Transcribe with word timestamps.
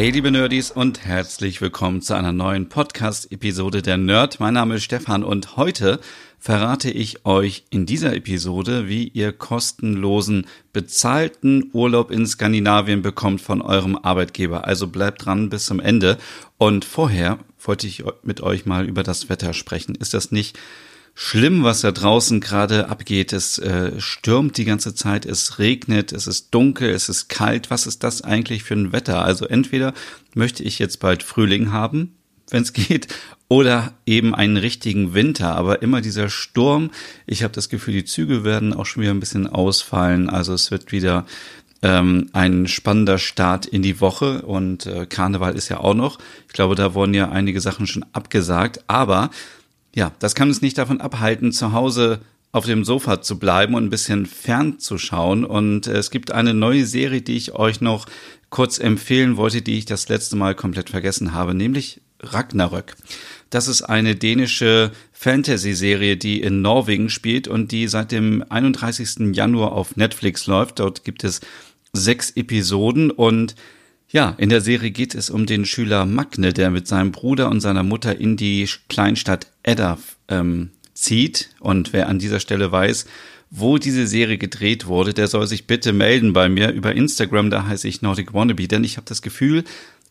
Hey 0.00 0.08
liebe 0.08 0.30
Nerdies 0.30 0.70
und 0.70 1.04
herzlich 1.04 1.60
willkommen 1.60 2.00
zu 2.00 2.14
einer 2.14 2.32
neuen 2.32 2.70
Podcast-Episode 2.70 3.82
der 3.82 3.98
Nerd. 3.98 4.40
Mein 4.40 4.54
Name 4.54 4.76
ist 4.76 4.84
Stefan 4.84 5.22
und 5.22 5.58
heute 5.58 6.00
verrate 6.38 6.90
ich 6.90 7.26
euch 7.26 7.64
in 7.68 7.84
dieser 7.84 8.16
Episode, 8.16 8.88
wie 8.88 9.08
ihr 9.08 9.34
kostenlosen, 9.34 10.46
bezahlten 10.72 11.68
Urlaub 11.74 12.10
in 12.10 12.26
Skandinavien 12.26 13.02
bekommt 13.02 13.42
von 13.42 13.60
eurem 13.60 13.94
Arbeitgeber. 13.94 14.66
Also 14.66 14.86
bleibt 14.86 15.26
dran 15.26 15.50
bis 15.50 15.66
zum 15.66 15.80
Ende. 15.80 16.16
Und 16.56 16.86
vorher 16.86 17.38
wollte 17.62 17.86
ich 17.86 18.02
mit 18.22 18.40
euch 18.40 18.64
mal 18.64 18.88
über 18.88 19.02
das 19.02 19.28
Wetter 19.28 19.52
sprechen. 19.52 19.96
Ist 19.96 20.14
das 20.14 20.32
nicht 20.32 20.58
schlimm, 21.14 21.64
was 21.64 21.82
da 21.82 21.92
draußen 21.92 22.40
gerade 22.40 22.88
abgeht. 22.88 23.32
Es 23.32 23.58
äh, 23.58 24.00
stürmt 24.00 24.56
die 24.56 24.64
ganze 24.64 24.94
Zeit, 24.94 25.26
es 25.26 25.58
regnet, 25.58 26.12
es 26.12 26.26
ist 26.26 26.54
dunkel, 26.54 26.90
es 26.90 27.08
ist 27.08 27.28
kalt. 27.28 27.70
Was 27.70 27.86
ist 27.86 28.02
das 28.04 28.22
eigentlich 28.22 28.62
für 28.62 28.74
ein 28.74 28.92
Wetter? 28.92 29.24
Also 29.24 29.46
entweder 29.46 29.92
möchte 30.34 30.62
ich 30.62 30.78
jetzt 30.78 31.00
bald 31.00 31.22
Frühling 31.22 31.72
haben, 31.72 32.14
wenn 32.50 32.62
es 32.62 32.72
geht, 32.72 33.08
oder 33.48 33.94
eben 34.06 34.34
einen 34.34 34.56
richtigen 34.56 35.12
Winter. 35.12 35.56
Aber 35.56 35.82
immer 35.82 36.00
dieser 36.00 36.30
Sturm. 36.30 36.90
Ich 37.26 37.42
habe 37.42 37.52
das 37.52 37.68
Gefühl, 37.68 37.94
die 37.94 38.04
Züge 38.04 38.44
werden 38.44 38.72
auch 38.72 38.86
schon 38.86 39.02
wieder 39.02 39.12
ein 39.12 39.20
bisschen 39.20 39.46
ausfallen. 39.46 40.30
Also 40.30 40.54
es 40.54 40.70
wird 40.70 40.92
wieder 40.92 41.26
ähm, 41.82 42.28
ein 42.32 42.68
spannender 42.68 43.18
Start 43.18 43.66
in 43.66 43.82
die 43.82 44.00
Woche 44.00 44.42
und 44.42 44.86
äh, 44.86 45.06
Karneval 45.06 45.56
ist 45.56 45.68
ja 45.68 45.80
auch 45.80 45.94
noch. 45.94 46.18
Ich 46.46 46.52
glaube, 46.52 46.74
da 46.74 46.94
wurden 46.94 47.14
ja 47.14 47.30
einige 47.30 47.60
Sachen 47.60 47.86
schon 47.86 48.04
abgesagt. 48.12 48.84
Aber 48.86 49.30
ja, 49.94 50.12
das 50.18 50.34
kann 50.34 50.48
uns 50.48 50.62
nicht 50.62 50.78
davon 50.78 51.00
abhalten, 51.00 51.52
zu 51.52 51.72
Hause 51.72 52.20
auf 52.52 52.64
dem 52.66 52.84
Sofa 52.84 53.22
zu 53.22 53.38
bleiben 53.38 53.74
und 53.74 53.84
ein 53.84 53.90
bisschen 53.90 54.26
fernzuschauen. 54.26 55.44
Und 55.44 55.86
es 55.86 56.10
gibt 56.10 56.32
eine 56.32 56.54
neue 56.54 56.84
Serie, 56.84 57.22
die 57.22 57.36
ich 57.36 57.54
euch 57.54 57.80
noch 57.80 58.06
kurz 58.50 58.78
empfehlen 58.78 59.36
wollte, 59.36 59.62
die 59.62 59.78
ich 59.78 59.84
das 59.84 60.08
letzte 60.08 60.36
Mal 60.36 60.54
komplett 60.54 60.90
vergessen 60.90 61.32
habe, 61.32 61.54
nämlich 61.54 62.00
Ragnarök. 62.20 62.96
Das 63.50 63.68
ist 63.68 63.82
eine 63.82 64.16
dänische 64.16 64.90
Fantasy-Serie, 65.12 66.16
die 66.16 66.40
in 66.40 66.62
Norwegen 66.62 67.08
spielt 67.08 67.48
und 67.48 67.72
die 67.72 67.88
seit 67.88 68.12
dem 68.12 68.44
31. 68.48 69.34
Januar 69.34 69.72
auf 69.72 69.96
Netflix 69.96 70.46
läuft. 70.46 70.78
Dort 70.78 71.04
gibt 71.04 71.24
es 71.24 71.40
sechs 71.92 72.30
Episoden 72.30 73.10
und 73.10 73.54
ja, 74.10 74.34
in 74.38 74.48
der 74.48 74.60
Serie 74.60 74.90
geht 74.90 75.14
es 75.14 75.30
um 75.30 75.46
den 75.46 75.64
Schüler 75.64 76.04
Magne, 76.04 76.52
der 76.52 76.70
mit 76.70 76.88
seinem 76.88 77.12
Bruder 77.12 77.48
und 77.48 77.60
seiner 77.60 77.84
Mutter 77.84 78.18
in 78.18 78.36
die 78.36 78.68
Kleinstadt 78.88 79.46
Edda 79.62 79.98
ähm, 80.28 80.70
zieht. 80.94 81.50
Und 81.60 81.92
wer 81.92 82.08
an 82.08 82.18
dieser 82.18 82.40
Stelle 82.40 82.72
weiß, 82.72 83.06
wo 83.50 83.78
diese 83.78 84.06
Serie 84.06 84.38
gedreht 84.38 84.86
wurde, 84.86 85.14
der 85.14 85.26
soll 85.26 85.46
sich 85.46 85.66
bitte 85.66 85.92
melden 85.92 86.32
bei 86.32 86.48
mir 86.48 86.70
über 86.70 86.94
Instagram, 86.94 87.50
da 87.50 87.66
heiße 87.66 87.88
ich 87.88 88.02
Nordic 88.02 88.32
Wannabe, 88.34 88.68
denn 88.68 88.84
ich 88.84 88.96
habe 88.96 89.06
das 89.08 89.22
Gefühl, 89.22 89.64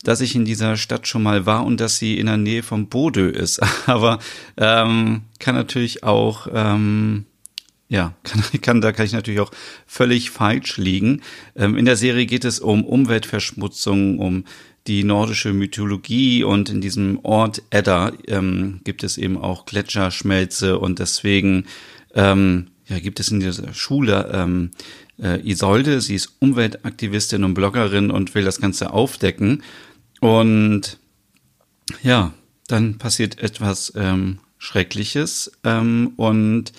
dass 0.03 0.21
ich 0.21 0.35
in 0.35 0.45
dieser 0.45 0.77
Stadt 0.77 1.07
schon 1.07 1.23
mal 1.23 1.45
war 1.45 1.65
und 1.65 1.79
dass 1.79 1.97
sie 1.97 2.17
in 2.17 2.27
der 2.27 2.37
Nähe 2.37 2.63
vom 2.63 2.87
Bodø 2.87 3.29
ist. 3.29 3.61
Aber 3.85 4.19
ähm, 4.57 5.23
kann 5.39 5.55
natürlich 5.55 6.03
auch 6.03 6.47
ähm, 6.53 7.25
ja, 7.89 8.13
kann, 8.23 8.43
kann, 8.61 8.81
da 8.81 8.91
kann 8.91 9.05
ich 9.05 9.13
natürlich 9.13 9.41
auch 9.41 9.51
völlig 9.85 10.29
falsch 10.29 10.77
liegen. 10.77 11.21
Ähm, 11.55 11.75
in 11.75 11.85
der 11.85 11.97
Serie 11.97 12.25
geht 12.25 12.45
es 12.45 12.59
um 12.59 12.85
Umweltverschmutzung, 12.85 14.19
um 14.19 14.45
die 14.87 15.03
nordische 15.03 15.53
Mythologie 15.53 16.43
und 16.43 16.69
in 16.69 16.81
diesem 16.81 17.19
Ort 17.23 17.61
Edda 17.69 18.13
ähm, 18.27 18.79
gibt 18.85 19.03
es 19.03 19.17
eben 19.17 19.37
auch 19.37 19.65
Gletscherschmelze 19.65 20.79
und 20.79 20.99
deswegen 20.99 21.65
ähm, 22.15 22.67
ja, 22.87 22.99
gibt 22.99 23.19
es 23.19 23.29
in 23.29 23.39
dieser 23.39 23.73
Schule 23.73 24.31
ähm, 24.33 24.71
äh, 25.21 25.47
Isolde, 25.47 26.01
sie 26.01 26.15
ist 26.15 26.37
Umweltaktivistin 26.39 27.43
und 27.43 27.53
Bloggerin 27.53 28.09
und 28.09 28.33
will 28.33 28.45
das 28.45 28.59
Ganze 28.59 28.91
aufdecken. 28.93 29.63
Und 30.21 30.97
ja, 32.01 32.33
dann 32.67 32.97
passiert 32.97 33.39
etwas 33.39 33.93
ähm, 33.95 34.39
Schreckliches 34.57 35.51
ähm, 35.63 36.13
und 36.17 36.73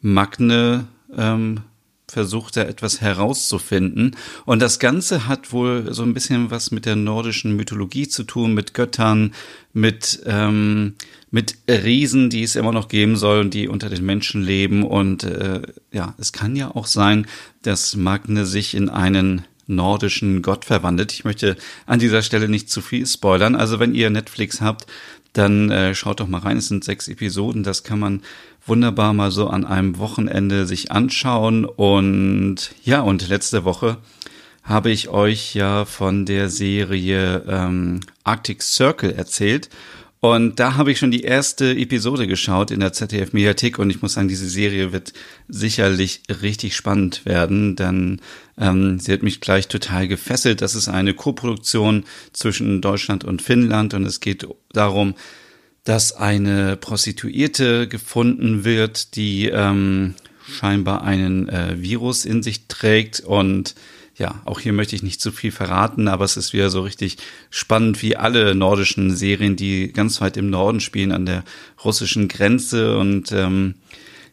Magne 0.00 0.86
ähm, 1.16 1.60
versucht 2.10 2.56
da 2.56 2.62
etwas 2.62 3.00
herauszufinden. 3.00 4.16
Und 4.44 4.60
das 4.60 4.78
Ganze 4.78 5.28
hat 5.28 5.52
wohl 5.52 5.92
so 5.94 6.02
ein 6.02 6.14
bisschen 6.14 6.50
was 6.50 6.70
mit 6.70 6.86
der 6.86 6.96
nordischen 6.96 7.56
Mythologie 7.56 8.08
zu 8.08 8.24
tun, 8.24 8.52
mit 8.52 8.74
Göttern, 8.74 9.32
mit, 9.72 10.20
ähm, 10.26 10.94
mit 11.30 11.56
Riesen, 11.68 12.30
die 12.30 12.42
es 12.42 12.56
immer 12.56 12.72
noch 12.72 12.88
geben 12.88 13.16
soll 13.16 13.40
und 13.40 13.54
die 13.54 13.68
unter 13.68 13.88
den 13.88 14.04
Menschen 14.04 14.42
leben. 14.42 14.82
Und 14.82 15.24
äh, 15.24 15.62
ja, 15.92 16.14
es 16.18 16.32
kann 16.32 16.56
ja 16.56 16.74
auch 16.74 16.86
sein, 16.86 17.26
dass 17.62 17.96
Magne 17.96 18.44
sich 18.44 18.74
in 18.74 18.88
einen 18.88 19.42
nordischen 19.66 20.42
Gott 20.42 20.64
verwandelt. 20.64 21.12
Ich 21.12 21.24
möchte 21.24 21.56
an 21.86 22.00
dieser 22.00 22.22
Stelle 22.22 22.48
nicht 22.48 22.68
zu 22.68 22.80
viel 22.80 23.06
spoilern. 23.06 23.54
Also 23.54 23.78
wenn 23.78 23.94
ihr 23.94 24.10
Netflix 24.10 24.60
habt, 24.60 24.86
dann 25.32 25.70
äh, 25.70 25.94
schaut 25.94 26.20
doch 26.20 26.28
mal 26.28 26.38
rein. 26.38 26.56
Es 26.56 26.68
sind 26.68 26.84
sechs 26.84 27.08
Episoden. 27.08 27.62
Das 27.62 27.84
kann 27.84 27.98
man 27.98 28.22
wunderbar 28.66 29.12
mal 29.12 29.30
so 29.30 29.48
an 29.48 29.64
einem 29.64 29.98
Wochenende 29.98 30.66
sich 30.66 30.90
anschauen. 30.90 31.64
Und 31.64 32.74
ja, 32.82 33.00
und 33.00 33.28
letzte 33.28 33.64
Woche 33.64 33.98
habe 34.62 34.90
ich 34.90 35.08
euch 35.08 35.54
ja 35.54 35.84
von 35.84 36.26
der 36.26 36.48
Serie 36.48 37.44
ähm, 37.48 38.00
Arctic 38.24 38.62
Circle 38.62 39.12
erzählt. 39.12 39.70
Und 40.20 40.60
da 40.60 40.74
habe 40.74 40.92
ich 40.92 40.98
schon 40.98 41.10
die 41.10 41.22
erste 41.22 41.74
Episode 41.74 42.26
geschaut 42.26 42.70
in 42.70 42.80
der 42.80 42.92
ZDF 42.92 43.32
Mediathek 43.32 43.78
und 43.78 43.88
ich 43.88 44.02
muss 44.02 44.12
sagen, 44.12 44.28
diese 44.28 44.48
Serie 44.48 44.92
wird 44.92 45.14
sicherlich 45.48 46.22
richtig 46.42 46.76
spannend 46.76 47.24
werden, 47.24 47.74
denn 47.74 48.20
ähm, 48.58 49.00
sie 49.00 49.14
hat 49.14 49.22
mich 49.22 49.40
gleich 49.40 49.68
total 49.68 50.08
gefesselt. 50.08 50.60
Das 50.60 50.74
ist 50.74 50.88
eine 50.88 51.14
Koproduktion 51.14 52.04
zwischen 52.34 52.82
Deutschland 52.82 53.24
und 53.24 53.40
Finnland 53.40 53.94
und 53.94 54.04
es 54.04 54.20
geht 54.20 54.46
darum, 54.74 55.14
dass 55.84 56.12
eine 56.12 56.76
Prostituierte 56.76 57.88
gefunden 57.88 58.64
wird, 58.64 59.16
die 59.16 59.46
ähm, 59.46 60.16
scheinbar 60.46 61.02
einen 61.02 61.48
äh, 61.48 61.80
Virus 61.80 62.26
in 62.26 62.42
sich 62.42 62.66
trägt 62.66 63.20
und 63.20 63.74
ja, 64.20 64.42
auch 64.44 64.60
hier 64.60 64.74
möchte 64.74 64.94
ich 64.94 65.02
nicht 65.02 65.22
zu 65.22 65.32
viel 65.32 65.50
verraten, 65.50 66.06
aber 66.06 66.26
es 66.26 66.36
ist 66.36 66.52
wieder 66.52 66.68
so 66.68 66.82
richtig 66.82 67.16
spannend 67.48 68.02
wie 68.02 68.18
alle 68.18 68.54
nordischen 68.54 69.16
Serien, 69.16 69.56
die 69.56 69.90
ganz 69.94 70.20
weit 70.20 70.36
im 70.36 70.50
Norden 70.50 70.80
spielen, 70.80 71.10
an 71.10 71.24
der 71.24 71.42
russischen 71.82 72.28
Grenze. 72.28 72.98
Und 72.98 73.32
ähm, 73.32 73.76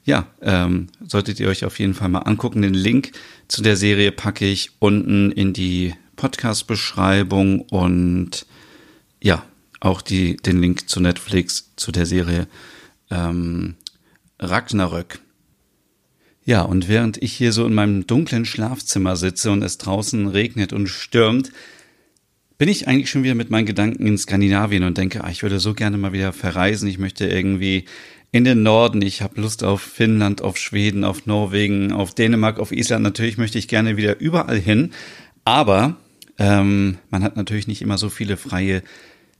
ja, 0.03 0.27
ähm, 0.41 0.87
solltet 1.07 1.39
ihr 1.39 1.47
euch 1.47 1.63
auf 1.63 1.79
jeden 1.79 1.93
Fall 1.93 2.09
mal 2.09 2.19
angucken. 2.19 2.63
Den 2.63 2.73
Link 2.73 3.13
zu 3.47 3.61
der 3.61 3.77
Serie 3.77 4.11
packe 4.11 4.45
ich 4.45 4.71
unten 4.79 5.31
in 5.31 5.53
die 5.53 5.95
Podcast-Beschreibung 6.17 7.61
und 7.61 8.45
ja, 9.21 9.45
auch 9.79 10.01
die, 10.01 10.35
den 10.35 10.59
Link 10.61 10.89
zu 10.89 10.99
Netflix, 10.99 11.71
zu 11.77 11.93
der 11.93 12.05
Serie 12.05 12.47
ähm, 13.09 13.75
Ragnarök. 14.37 15.21
Ja, 16.47 16.61
und 16.61 16.87
während 16.87 17.21
ich 17.21 17.33
hier 17.33 17.51
so 17.51 17.65
in 17.65 17.73
meinem 17.73 18.07
dunklen 18.07 18.45
Schlafzimmer 18.45 19.17
sitze 19.17 19.51
und 19.51 19.61
es 19.63 19.77
draußen 19.79 20.29
regnet 20.29 20.71
und 20.71 20.87
stürmt, 20.87 21.51
bin 22.57 22.69
ich 22.69 22.87
eigentlich 22.87 23.09
schon 23.09 23.23
wieder 23.23 23.35
mit 23.35 23.49
meinen 23.49 23.65
Gedanken 23.65 24.07
in 24.07 24.17
Skandinavien 24.17 24.83
und 24.83 24.97
denke, 24.97 25.25
ah, 25.25 25.29
ich 25.29 25.43
würde 25.43 25.59
so 25.59 25.73
gerne 25.73 25.97
mal 25.97 26.13
wieder 26.13 26.31
verreisen. 26.31 26.87
Ich 26.87 26.99
möchte 26.99 27.27
irgendwie 27.27 27.83
in 28.31 28.45
den 28.45 28.63
Norden. 28.63 29.01
Ich 29.01 29.21
habe 29.21 29.41
Lust 29.41 29.65
auf 29.65 29.81
Finnland, 29.81 30.41
auf 30.41 30.55
Schweden, 30.57 31.03
auf 31.03 31.25
Norwegen, 31.25 31.91
auf 31.91 32.15
Dänemark, 32.15 32.59
auf 32.59 32.71
Island. 32.71 33.03
Natürlich 33.03 33.37
möchte 33.37 33.59
ich 33.59 33.67
gerne 33.67 33.97
wieder 33.97 34.17
überall 34.21 34.57
hin. 34.57 34.91
Aber 35.43 35.97
ähm, 36.39 36.97
man 37.09 37.23
hat 37.23 37.35
natürlich 37.35 37.67
nicht 37.67 37.81
immer 37.81 37.97
so 37.97 38.07
viele 38.07 38.37
freie 38.37 38.83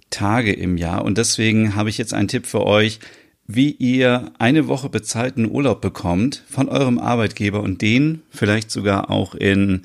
Tage 0.10 0.52
im 0.52 0.76
Jahr. 0.76 1.06
Und 1.06 1.18
deswegen 1.18 1.74
habe 1.74 1.90
ich 1.90 1.98
jetzt 1.98 2.14
einen 2.14 2.28
Tipp 2.28 2.46
für 2.46 2.66
euch, 2.66 3.00
wie 3.48 3.72
ihr 3.72 4.32
eine 4.40 4.68
Woche 4.68 4.90
bezahlten 4.90 5.50
Urlaub 5.50 5.82
bekommt 5.82 6.44
von 6.50 6.68
eurem 6.68 7.00
Arbeitgeber 7.00 7.62
und 7.62 7.82
den 7.82 8.22
vielleicht 8.30 8.70
sogar 8.72 9.10
auch 9.10 9.36
in 9.36 9.84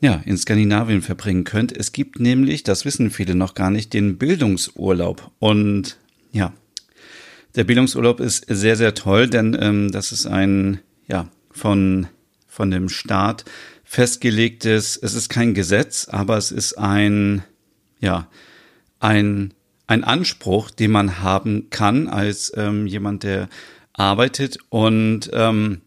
ja, 0.00 0.20
in 0.26 0.36
Skandinavien 0.36 1.00
verbringen 1.00 1.44
könnt. 1.44 1.74
Es 1.74 1.92
gibt 1.92 2.20
nämlich, 2.20 2.62
das 2.62 2.84
wissen 2.84 3.10
viele 3.10 3.34
noch 3.34 3.54
gar 3.54 3.70
nicht, 3.70 3.94
den 3.94 4.18
Bildungsurlaub. 4.18 5.30
Und 5.38 5.96
ja, 6.30 6.52
der 7.54 7.64
Bildungsurlaub 7.64 8.20
ist 8.20 8.44
sehr, 8.48 8.76
sehr 8.76 8.94
toll, 8.94 9.28
denn 9.28 9.56
ähm, 9.58 9.92
das 9.92 10.12
ist 10.12 10.26
ein, 10.26 10.80
ja, 11.08 11.28
von, 11.50 12.08
von 12.46 12.70
dem 12.70 12.90
Staat 12.90 13.46
festgelegtes, 13.84 14.98
es 15.00 15.14
ist 15.14 15.28
kein 15.28 15.54
Gesetz, 15.54 16.08
aber 16.08 16.36
es 16.36 16.50
ist 16.50 16.76
ein, 16.76 17.42
ja, 18.00 18.28
ein, 19.00 19.54
ein 19.86 20.04
Anspruch, 20.04 20.70
den 20.70 20.90
man 20.90 21.20
haben 21.20 21.68
kann 21.70 22.08
als 22.08 22.52
ähm, 22.56 22.86
jemand, 22.86 23.22
der 23.22 23.48
arbeitet. 23.92 24.58
Und 24.70 25.30
ähm, 25.32 25.80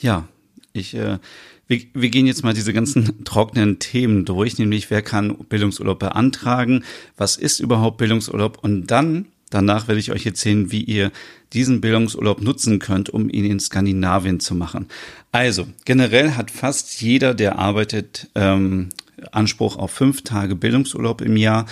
ja, 0.00 0.28
ich, 0.72 0.94
äh, 0.94 1.18
wir, 1.66 1.80
wir 1.92 2.10
gehen 2.10 2.26
jetzt 2.26 2.44
mal 2.44 2.54
diese 2.54 2.72
ganzen 2.72 3.24
trockenen 3.24 3.78
Themen 3.78 4.24
durch, 4.24 4.58
nämlich 4.58 4.90
wer 4.90 5.02
kann 5.02 5.36
Bildungsurlaub 5.36 5.98
beantragen, 5.98 6.84
was 7.16 7.36
ist 7.36 7.60
überhaupt 7.60 7.98
Bildungsurlaub 7.98 8.58
und 8.62 8.86
dann 8.86 9.26
Danach 9.50 9.88
werde 9.88 9.98
ich 9.98 10.12
euch 10.12 10.24
erzählen, 10.24 10.70
wie 10.70 10.84
ihr 10.84 11.10
diesen 11.52 11.80
Bildungsurlaub 11.80 12.40
nutzen 12.40 12.78
könnt, 12.78 13.10
um 13.10 13.28
ihn 13.28 13.44
in 13.44 13.58
Skandinavien 13.58 14.38
zu 14.38 14.54
machen. 14.54 14.86
Also, 15.32 15.66
generell 15.84 16.32
hat 16.32 16.52
fast 16.52 17.02
jeder, 17.02 17.34
der 17.34 17.58
arbeitet, 17.58 18.30
ähm, 18.36 18.90
Anspruch 19.32 19.76
auf 19.76 19.90
fünf 19.90 20.22
Tage 20.22 20.54
Bildungsurlaub 20.54 21.20
im 21.20 21.36
Jahr. 21.36 21.66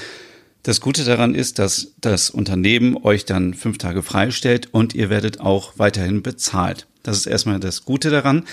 Das 0.62 0.80
Gute 0.80 1.04
daran 1.04 1.34
ist, 1.34 1.58
dass 1.58 1.94
das 2.00 2.30
Unternehmen 2.30 2.96
euch 2.96 3.24
dann 3.24 3.54
fünf 3.54 3.78
Tage 3.78 4.02
freistellt 4.02 4.68
und 4.72 4.94
ihr 4.94 5.08
werdet 5.08 5.40
auch 5.40 5.74
weiterhin 5.78 6.22
bezahlt. 6.22 6.86
Das 7.02 7.16
ist 7.16 7.26
erstmal 7.26 7.60
das 7.60 7.84
Gute 7.84 8.10
daran. 8.10 8.44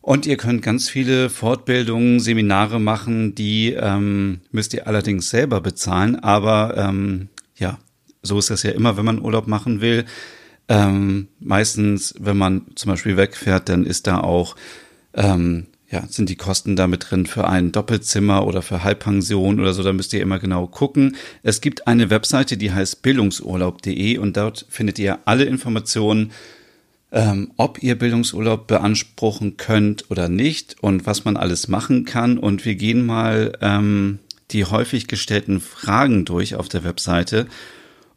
Und 0.00 0.26
ihr 0.26 0.36
könnt 0.36 0.62
ganz 0.62 0.88
viele 0.88 1.30
Fortbildungen, 1.30 2.18
Seminare 2.18 2.80
machen, 2.80 3.36
die 3.36 3.72
ähm, 3.72 4.40
müsst 4.50 4.74
ihr 4.74 4.88
allerdings 4.88 5.30
selber 5.30 5.60
bezahlen. 5.60 6.16
Aber 6.16 6.76
ähm, 6.76 7.28
ja, 7.56 7.78
so 8.20 8.38
ist 8.38 8.50
das 8.50 8.64
ja 8.64 8.72
immer, 8.72 8.96
wenn 8.96 9.04
man 9.04 9.22
Urlaub 9.22 9.46
machen 9.46 9.80
will. 9.80 10.04
Ähm, 10.68 11.28
meistens, 11.38 12.14
wenn 12.18 12.36
man 12.36 12.66
zum 12.74 12.90
Beispiel 12.90 13.16
wegfährt, 13.16 13.68
dann 13.68 13.86
ist 13.86 14.08
da 14.08 14.18
auch, 14.18 14.56
ähm, 15.14 15.68
ja, 15.92 16.04
sind 16.08 16.30
die 16.30 16.36
Kosten 16.36 16.74
da 16.74 16.86
mit 16.86 17.10
drin 17.10 17.26
für 17.26 17.46
ein 17.46 17.70
Doppelzimmer 17.70 18.46
oder 18.46 18.62
für 18.62 18.82
Halbpension 18.82 19.60
oder 19.60 19.74
so, 19.74 19.82
da 19.82 19.92
müsst 19.92 20.14
ihr 20.14 20.22
immer 20.22 20.38
genau 20.38 20.66
gucken. 20.66 21.16
Es 21.42 21.60
gibt 21.60 21.86
eine 21.86 22.08
Webseite, 22.08 22.56
die 22.56 22.72
heißt 22.72 23.02
bildungsurlaub.de 23.02 24.16
und 24.16 24.36
dort 24.36 24.66
findet 24.70 24.98
ihr 24.98 25.18
alle 25.26 25.44
Informationen, 25.44 26.32
ähm, 27.12 27.52
ob 27.58 27.82
ihr 27.82 27.98
Bildungsurlaub 27.98 28.66
beanspruchen 28.66 29.58
könnt 29.58 30.10
oder 30.10 30.30
nicht 30.30 30.76
und 30.80 31.04
was 31.04 31.26
man 31.26 31.36
alles 31.36 31.68
machen 31.68 32.06
kann. 32.06 32.38
Und 32.38 32.64
wir 32.64 32.74
gehen 32.74 33.04
mal 33.04 33.52
ähm, 33.60 34.18
die 34.50 34.64
häufig 34.64 35.08
gestellten 35.08 35.60
Fragen 35.60 36.24
durch 36.24 36.54
auf 36.54 36.70
der 36.70 36.84
Webseite 36.84 37.46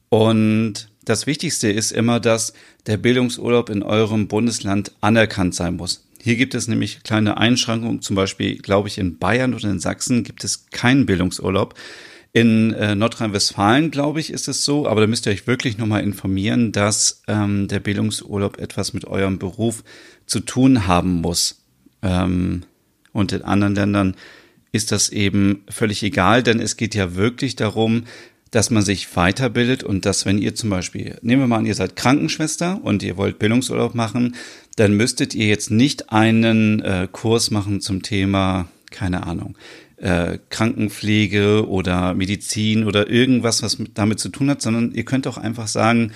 und 0.10 0.90
das 1.04 1.28
Wichtigste 1.28 1.70
ist 1.70 1.92
immer, 1.92 2.20
dass 2.20 2.54
der 2.88 2.98
Bildungsurlaub 2.98 3.70
in 3.70 3.84
eurem 3.84 4.28
Bundesland 4.28 4.92
anerkannt 5.02 5.54
sein 5.54 5.76
muss. 5.76 6.05
Hier 6.26 6.38
gibt 6.38 6.56
es 6.56 6.68
nämlich 6.68 7.04
kleine 7.04 7.38
Einschränkungen, 7.38 8.02
zum 8.02 8.16
Beispiel, 8.16 8.58
glaube 8.58 8.88
ich, 8.88 8.98
in 8.98 9.20
Bayern 9.20 9.54
oder 9.54 9.70
in 9.70 9.80
Sachsen 9.80 10.24
gibt 10.24 10.44
es 10.44 10.72
keinen 10.72 11.06
Bildungsurlaub. 11.06 11.76
In 12.34 12.74
äh, 12.74 12.96
Nordrhein-Westfalen, 12.96 13.92
glaube 13.92 14.22
ich, 14.22 14.32
ist 14.34 14.48
es 14.48 14.66
so, 14.66 14.88
aber 14.88 15.02
da 15.02 15.08
müsst 15.08 15.28
ihr 15.28 15.32
euch 15.32 15.46
wirklich 15.46 15.78
nochmal 15.78 16.02
informieren, 16.02 16.72
dass 16.72 17.22
ähm, 17.28 17.68
der 17.68 17.80
Bildungsurlaub 17.80 18.58
etwas 18.58 18.94
mit 18.94 19.06
eurem 19.06 19.38
Beruf 19.38 19.84
zu 20.26 20.40
tun 20.40 20.88
haben 20.88 21.22
muss. 21.22 21.62
Ähm, 22.02 22.64
und 23.14 23.32
in 23.32 23.44
anderen 23.44 23.76
Ländern 23.76 24.16
ist 24.72 24.92
das 24.92 25.10
eben 25.10 25.64
völlig 25.70 26.02
egal, 26.02 26.42
denn 26.42 26.60
es 26.60 26.76
geht 26.76 26.96
ja 26.96 27.14
wirklich 27.14 27.56
darum, 27.56 28.06
dass 28.56 28.70
man 28.70 28.84
sich 28.84 29.14
weiterbildet 29.18 29.84
und 29.84 30.06
dass, 30.06 30.26
wenn 30.26 30.38
ihr 30.38 30.56
zum 30.56 30.70
Beispiel, 30.70 31.18
nehmen 31.22 31.42
wir 31.42 31.48
mal 31.48 31.58
an, 31.58 31.66
ihr 31.66 31.76
seid 31.76 31.98
Krankenschwester 31.98 32.80
und 32.82 33.04
ihr 33.04 33.18
wollt 33.18 33.38
Bildungsurlaub 33.38 33.96
machen, 33.96 34.34
dann 34.78 34.96
müsstet 34.96 35.36
ihr 35.36 35.48
jetzt 35.48 35.72
nicht 35.72 36.10
einen 36.14 36.80
äh, 36.80 37.10
Kurs 37.12 37.52
machen 37.52 37.82
zum 37.82 38.02
Thema, 38.02 38.70
keine 38.92 39.28
Ahnung, 39.28 39.58
äh, 39.98 40.38
Krankenpflege 40.50 41.68
oder 41.68 42.14
Medizin 42.14 42.86
oder 42.86 43.10
irgendwas, 43.10 43.62
was 43.62 43.78
mit, 43.78 43.98
damit 43.98 44.22
zu 44.22 44.30
tun 44.30 44.50
hat, 44.50 44.62
sondern 44.62 44.94
ihr 44.94 45.04
könnt 45.04 45.28
auch 45.28 45.38
einfach 45.38 45.68
sagen, 45.68 46.14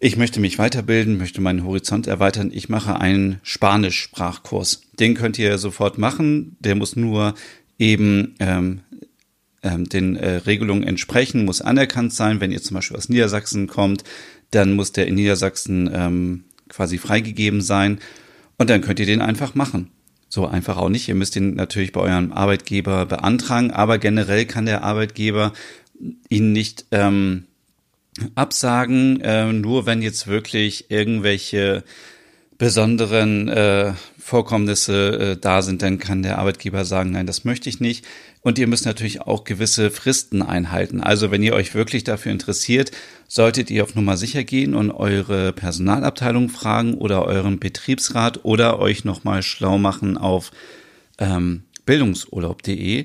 ich 0.00 0.16
möchte 0.16 0.40
mich 0.40 0.58
weiterbilden, 0.58 1.18
möchte 1.18 1.40
meinen 1.40 1.62
Horizont 1.62 2.08
erweitern, 2.08 2.50
ich 2.52 2.68
mache 2.68 2.98
einen 2.98 3.38
Spanisch-Sprachkurs. 3.44 4.82
Den 4.98 5.14
könnt 5.14 5.38
ihr 5.38 5.56
sofort 5.58 5.98
machen, 5.98 6.56
der 6.58 6.74
muss 6.74 6.96
nur 6.96 7.34
eben 7.78 8.34
ähm, 8.40 8.80
ähm, 9.62 9.88
den 9.88 10.16
äh, 10.16 10.36
Regelungen 10.36 10.84
entsprechen, 10.84 11.44
muss 11.44 11.60
anerkannt 11.60 12.12
sein. 12.12 12.40
Wenn 12.40 12.52
ihr 12.52 12.62
zum 12.62 12.74
Beispiel 12.74 12.96
aus 12.96 13.08
Niedersachsen 13.08 13.66
kommt, 13.66 14.04
dann 14.50 14.74
muss 14.74 14.92
der 14.92 15.06
in 15.06 15.14
Niedersachsen 15.14 15.90
ähm, 15.92 16.44
quasi 16.68 16.98
freigegeben 16.98 17.60
sein 17.60 17.98
und 18.58 18.70
dann 18.70 18.80
könnt 18.80 19.00
ihr 19.00 19.06
den 19.06 19.22
einfach 19.22 19.54
machen. 19.54 19.90
So 20.28 20.46
einfach 20.46 20.76
auch 20.76 20.88
nicht. 20.88 21.08
Ihr 21.08 21.16
müsst 21.16 21.34
ihn 21.34 21.54
natürlich 21.54 21.92
bei 21.92 22.00
eurem 22.00 22.32
Arbeitgeber 22.32 23.04
beantragen, 23.06 23.72
aber 23.72 23.98
generell 23.98 24.46
kann 24.46 24.66
der 24.66 24.84
Arbeitgeber 24.84 25.52
ihn 26.28 26.52
nicht 26.52 26.86
ähm, 26.92 27.44
absagen, 28.34 29.20
äh, 29.20 29.52
nur 29.52 29.86
wenn 29.86 30.02
jetzt 30.02 30.26
wirklich 30.26 30.90
irgendwelche 30.90 31.84
besonderen 32.58 33.48
äh, 33.48 33.94
Vorkommnisse 34.18 35.32
äh, 35.32 35.36
da 35.40 35.62
sind, 35.62 35.82
dann 35.82 35.98
kann 35.98 36.22
der 36.22 36.38
Arbeitgeber 36.38 36.84
sagen, 36.84 37.10
nein, 37.12 37.26
das 37.26 37.44
möchte 37.44 37.68
ich 37.68 37.80
nicht. 37.80 38.04
Und 38.42 38.58
ihr 38.58 38.66
müsst 38.66 38.86
natürlich 38.86 39.20
auch 39.20 39.44
gewisse 39.44 39.90
Fristen 39.90 40.40
einhalten. 40.42 41.02
Also 41.02 41.30
wenn 41.30 41.42
ihr 41.42 41.52
euch 41.52 41.74
wirklich 41.74 42.04
dafür 42.04 42.32
interessiert, 42.32 42.90
solltet 43.28 43.70
ihr 43.70 43.82
auf 43.82 43.94
Nummer 43.94 44.16
sicher 44.16 44.44
gehen 44.44 44.74
und 44.74 44.90
eure 44.90 45.52
Personalabteilung 45.52 46.48
fragen 46.48 46.94
oder 46.94 47.24
euren 47.26 47.58
Betriebsrat 47.58 48.44
oder 48.44 48.78
euch 48.78 49.04
nochmal 49.04 49.42
schlau 49.42 49.76
machen 49.76 50.16
auf 50.16 50.52
ähm, 51.18 51.64
bildungsurlaub.de. 51.84 53.04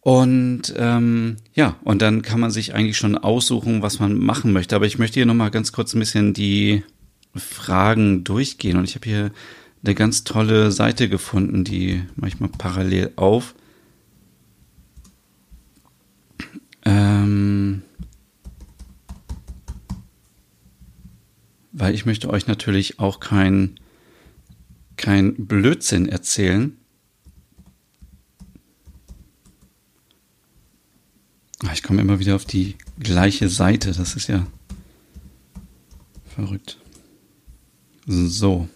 Und 0.00 0.74
ähm, 0.76 1.36
ja, 1.54 1.76
und 1.84 2.02
dann 2.02 2.22
kann 2.22 2.40
man 2.40 2.50
sich 2.50 2.74
eigentlich 2.74 2.96
schon 2.96 3.16
aussuchen, 3.16 3.82
was 3.82 4.00
man 4.00 4.18
machen 4.18 4.52
möchte. 4.52 4.74
Aber 4.74 4.86
ich 4.86 4.98
möchte 4.98 5.14
hier 5.14 5.26
nochmal 5.26 5.50
ganz 5.50 5.70
kurz 5.70 5.94
ein 5.94 6.00
bisschen 6.00 6.34
die 6.34 6.82
Fragen 7.34 8.24
durchgehen. 8.24 8.76
Und 8.76 8.84
ich 8.84 8.96
habe 8.96 9.08
hier 9.08 9.30
eine 9.84 9.94
ganz 9.94 10.24
tolle 10.24 10.72
Seite 10.72 11.08
gefunden, 11.08 11.62
die 11.62 12.02
manchmal 12.16 12.50
parallel 12.50 13.12
auf. 13.16 13.54
Ähm, 16.88 17.82
weil 21.72 21.94
ich 21.94 22.06
möchte 22.06 22.30
euch 22.30 22.46
natürlich 22.46 22.98
auch 22.98 23.20
kein, 23.20 23.78
kein 24.96 25.46
Blödsinn 25.46 26.08
erzählen. 26.08 26.78
Ah, 31.62 31.72
ich 31.74 31.82
komme 31.82 32.00
immer 32.00 32.20
wieder 32.20 32.36
auf 32.36 32.46
die 32.46 32.76
gleiche 32.98 33.50
Seite. 33.50 33.92
Das 33.92 34.16
ist 34.16 34.28
ja 34.28 34.46
verrückt. 36.24 36.78
So. 38.06 38.66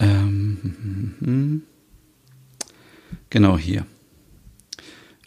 Ähm, 0.00 1.62
genau 3.30 3.56
hier. 3.56 3.86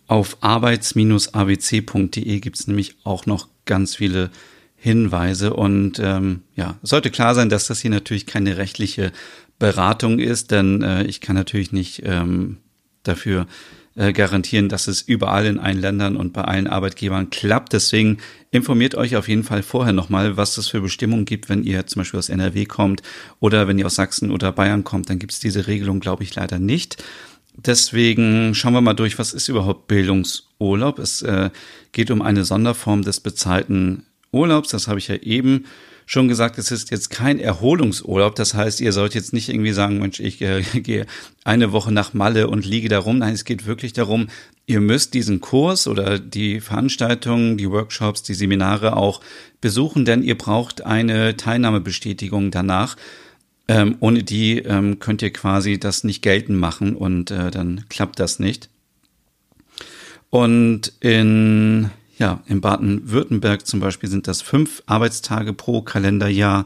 Auf 0.08 0.38
arbeits-abc.de 0.42 2.40
gibt 2.40 2.60
es 2.60 2.68
nämlich 2.68 2.96
auch 3.04 3.26
noch 3.26 3.48
ganz 3.66 3.96
viele 3.96 4.30
Hinweise 4.76 5.54
und 5.54 6.00
ähm, 6.00 6.44
ja, 6.56 6.78
sollte 6.84 7.10
klar 7.10 7.34
sein, 7.34 7.50
dass 7.50 7.66
das 7.68 7.80
hier 7.82 7.90
natürlich 7.90 8.28
keine 8.28 8.58
rechtliche 8.58 9.12
Beratung 9.58 10.20
ist, 10.20 10.52
denn 10.52 10.84
äh, 10.84 11.06
ich 11.06 11.22
kann 11.22 11.36
natürlich 11.36 11.72
nicht 11.72 12.04
ähm, 12.06 12.58
dafür 13.02 13.48
äh, 13.96 14.12
garantieren, 14.12 14.68
dass 14.68 14.88
es 14.88 15.02
überall 15.02 15.46
in 15.46 15.58
allen 15.58 15.80
Ländern 15.80 16.18
und 16.18 16.34
bei 16.34 16.44
allen 16.44 16.68
Arbeitgebern 16.68 17.30
klappt. 17.30 17.74
Deswegen 17.74 18.18
informiert 18.52 18.96
euch 18.96 19.16
auf 19.16 19.30
jeden 19.30 19.44
Fall 19.44 19.64
vorher 19.64 19.94
nochmal, 19.94 20.36
was 20.36 20.58
es 20.58 20.68
für 20.68 20.82
Bestimmungen 20.82 21.26
gibt, 21.26 21.48
wenn 21.48 21.64
ihr 21.64 21.88
zum 21.88 22.02
Beispiel 22.02 22.20
aus 22.20 22.30
NRW 22.30 22.66
kommt 22.66 23.02
oder 23.40 23.68
wenn 23.68 23.80
ihr 23.80 23.86
aus 23.86 23.96
Sachsen 23.96 24.32
oder 24.32 24.52
Bayern 24.52 24.84
kommt, 24.84 25.10
dann 25.10 25.18
gibt 25.18 25.32
es 25.32 25.40
diese 25.40 25.68
Regelung, 25.68 26.02
glaube 26.02 26.24
ich, 26.24 26.36
leider 26.36 26.60
nicht. 26.60 27.02
Deswegen 27.58 28.54
schauen 28.54 28.74
wir 28.74 28.82
mal 28.82 28.94
durch, 28.94 29.18
was 29.18 29.34
ist 29.34 29.48
überhaupt 29.48 29.88
Bildungsurlaub? 29.88 31.00
Es 31.00 31.22
äh, 31.22 31.50
geht 31.92 32.12
um 32.12 32.22
eine 32.22 32.46
Sonderform 32.46 33.02
des 33.02 33.20
bezahlten 33.20 34.04
Urlaubs, 34.32 34.70
das 34.70 34.88
habe 34.88 35.00
ich 35.00 35.08
ja 35.08 35.16
eben 35.16 35.66
schon 36.06 36.28
gesagt, 36.28 36.58
es 36.58 36.72
ist 36.72 36.92
jetzt 36.92 37.10
kein 37.10 37.40
Erholungsurlaub. 37.40 38.36
Das 38.36 38.54
heißt, 38.54 38.80
ihr 38.82 38.92
sollt 38.92 39.16
jetzt 39.16 39.34
nicht 39.34 39.50
irgendwie 39.50 39.72
sagen, 39.72 40.00
Mensch, 40.00 40.20
ich 40.20 40.42
äh, 40.42 40.62
gehe 40.74 41.06
eine 41.44 41.72
Woche 41.72 41.92
nach 41.92 42.14
Malle 42.14 42.48
und 42.48 42.66
liege 42.66 42.90
da 42.90 43.00
rum. 43.00 43.20
Nein, 43.20 43.34
es 43.34 43.46
geht 43.46 43.66
wirklich 43.66 43.94
darum, 43.94 44.28
ihr 44.68 44.82
müsst 44.82 45.14
diesen 45.14 45.42
Kurs 45.42 45.88
oder 45.88 46.20
die 46.20 46.60
Veranstaltungen, 46.60 47.58
die 47.58 47.70
Workshops, 47.70 48.24
die 48.24 48.34
Seminare 48.34 48.96
auch 48.96 49.22
besuchen, 49.62 50.06
denn 50.06 50.24
ihr 50.24 50.38
braucht 50.38 50.86
eine 50.86 51.38
Teilnahmebestätigung 51.38 52.52
danach. 52.52 52.96
Ähm, 53.68 53.96
ohne 54.00 54.24
die 54.24 54.60
ähm, 54.60 55.00
könnt 55.00 55.22
ihr 55.22 55.34
quasi 55.34 55.80
das 55.80 56.04
nicht 56.04 56.22
geltend 56.22 56.60
machen 56.60 56.96
und 56.96 57.32
äh, 57.32 57.50
dann 57.50 57.86
klappt 57.90 58.20
das 58.20 58.40
nicht. 58.40 58.70
Und 60.30 60.94
in, 61.00 61.90
ja, 62.18 62.44
in 62.46 62.62
Baden-Württemberg 62.62 63.66
zum 63.66 63.80
Beispiel 63.80 64.10
sind 64.10 64.28
das 64.28 64.42
fünf 64.42 64.84
Arbeitstage 64.86 65.54
pro 65.54 65.82
Kalenderjahr. 65.82 66.66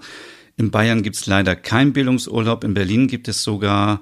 In 0.58 0.72
Bayern 0.72 1.03
gibt 1.03 1.15
es 1.15 1.25
leider 1.25 1.56
keinen 1.56 1.94
Bildungsurlaub. 1.94 2.63
In 2.63 2.74
Berlin 2.74 3.08
gibt 3.08 3.27
es 3.29 3.44
sogar 3.44 4.01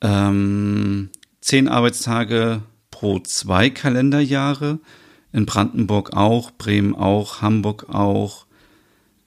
ähm, 0.00 1.10
zehn 1.40 1.68
Arbeitstage 1.68 2.62
pro 2.90 3.18
zwei 3.18 3.68
Kalenderjahre. 3.68 4.78
In 5.32 5.46
Brandenburg 5.46 6.14
auch, 6.14 6.50
Bremen 6.52 6.94
auch, 6.94 7.42
Hamburg 7.42 7.86
auch, 7.90 8.46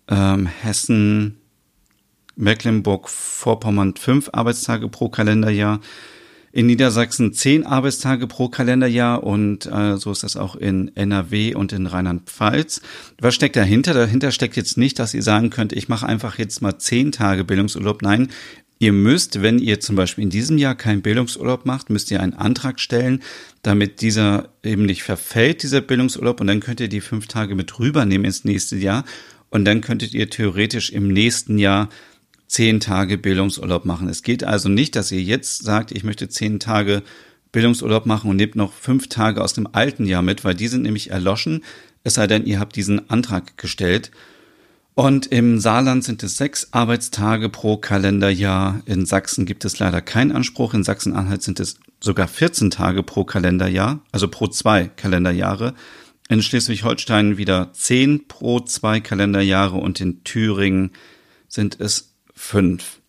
ähm, 0.08 0.46
Hessen, 0.48 1.38
Mecklenburg-Vorpommern 2.36 3.96
fünf 3.96 4.30
Arbeitstage 4.34 4.88
pro 4.88 5.10
Kalenderjahr 5.10 5.80
in 6.56 6.68
Niedersachsen 6.68 7.34
zehn 7.34 7.66
Arbeitstage 7.66 8.28
pro 8.28 8.48
Kalenderjahr 8.48 9.24
und 9.24 9.66
äh, 9.66 9.98
so 9.98 10.14
ist 10.14 10.24
das 10.24 10.38
auch 10.38 10.56
in 10.56 10.96
NRW 10.96 11.54
und 11.54 11.74
in 11.74 11.86
Rheinland-Pfalz. 11.86 12.82
Was 13.20 13.36
steckt 13.36 13.58
dahinter? 13.58 13.94
Dahinter 13.94 14.32
steckt 14.32 14.56
jetzt 14.56 14.78
nicht, 14.78 14.98
dass 14.98 15.14
ihr 15.14 15.22
sagen 15.22 15.50
könnt, 15.50 15.74
ich 15.74 15.90
mache 15.90 16.06
einfach 16.06 16.38
jetzt 16.38 16.62
mal 16.62 16.78
zehn 16.78 17.12
Tage 17.12 17.44
Bildungsurlaub. 17.44 18.02
Nein, 18.02 18.30
Ihr 18.78 18.92
müsst, 18.92 19.42
wenn 19.42 19.58
ihr 19.58 19.80
zum 19.80 19.96
Beispiel 19.96 20.26
in 20.26 20.30
diesem 20.30 20.58
Jahr 20.58 20.76
keinen 20.76 21.02
Bildungsurlaub 21.02 21.66
macht, 21.66 21.90
müsst 21.90 22.12
ihr 22.12 22.20
einen 22.20 22.34
Antrag 22.34 22.82
stellen, 22.82 23.24
damit 23.62 24.02
dieser 24.02 24.50
eben 24.64 24.86
nicht 24.86 25.04
verfällt, 25.04 25.64
dieser 25.64 25.80
Bildungsurlaub, 25.80 26.42
und 26.42 26.48
dann 26.48 26.60
könnt 26.60 26.82
ihr 26.82 26.90
die 26.90 27.00
fünf 27.00 27.28
Tage 27.28 27.56
mit 27.56 27.80
rübernehmen 27.80 28.26
ins 28.26 28.44
nächste 28.44 28.76
Jahr. 28.76 29.06
Und 29.50 29.64
dann 29.64 29.80
könntet 29.80 30.14
ihr 30.14 30.30
theoretisch 30.30 30.90
im 30.90 31.08
nächsten 31.08 31.58
Jahr 31.58 31.88
zehn 32.48 32.80
Tage 32.80 33.18
Bildungsurlaub 33.18 33.86
machen. 33.86 34.10
Es 34.10 34.24
geht 34.24 34.44
also 34.44 34.70
nicht, 34.70 34.96
dass 34.96 35.12
ihr 35.12 35.22
jetzt 35.22 35.64
sagt, 35.64 35.92
ich 35.92 36.04
möchte 36.04 36.30
zehn 36.30 36.60
Tage 36.60 37.04
Bildungsurlaub 37.52 38.06
machen 38.06 38.30
und 38.30 38.36
nehmt 38.36 38.56
noch 38.56 38.74
fünf 38.74 39.08
Tage 39.08 39.42
aus 39.42 39.54
dem 39.54 39.68
alten 39.72 40.06
Jahr 40.06 40.22
mit, 40.22 40.44
weil 40.44 40.56
die 40.56 40.68
sind 40.68 40.84
nämlich 40.84 41.12
erloschen, 41.12 41.64
es 42.04 42.14
sei 42.14 42.28
denn, 42.28 42.46
ihr 42.46 42.60
habt 42.60 42.76
diesen 42.76 43.10
Antrag 43.10 43.58
gestellt. 43.58 44.12
Und 44.94 45.26
im 45.28 45.60
Saarland 45.60 46.04
sind 46.04 46.24
es 46.24 46.38
sechs 46.38 46.70
Arbeitstage 46.72 47.50
pro 47.50 47.78
Kalenderjahr. 47.78 48.82
In 48.86 49.06
Sachsen 49.06 49.46
gibt 49.46 49.66
es 49.66 49.80
leider 49.80 50.02
keinen 50.02 50.32
Anspruch. 50.32 50.74
In 50.74 50.84
Sachsen-Anhalt 50.84 51.44
sind 51.44 51.60
es 51.60 51.80
sogar 52.00 52.28
14 52.28 52.72
Tage 52.72 53.04
pro 53.04 53.26
Kalenderjahr, 53.26 54.00
also 54.12 54.28
pro 54.30 54.48
zwei 54.48 54.86
Kalenderjahre. 54.88 55.74
In 56.30 56.42
Schleswig-Holstein 56.42 57.38
wieder 57.38 57.74
zehn 57.74 58.28
pro 58.28 58.60
zwei 58.62 59.00
Kalenderjahre 59.00 59.78
und 59.78 60.00
in 60.00 60.24
Thüringen 60.24 60.92
sind 61.50 61.80
es 61.80 62.15
fünf. 62.36 63.00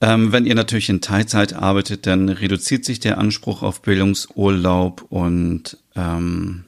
Ähm, 0.00 0.32
wenn 0.32 0.46
ihr 0.46 0.54
natürlich 0.54 0.88
in 0.88 1.00
Teilzeit 1.00 1.52
arbeitet, 1.54 2.06
dann 2.06 2.28
reduziert 2.28 2.84
sich 2.84 3.00
der 3.00 3.18
Anspruch 3.18 3.62
auf 3.62 3.82
Bildungsurlaub 3.82 5.02
und 5.08 5.76
ähm, 5.96 6.64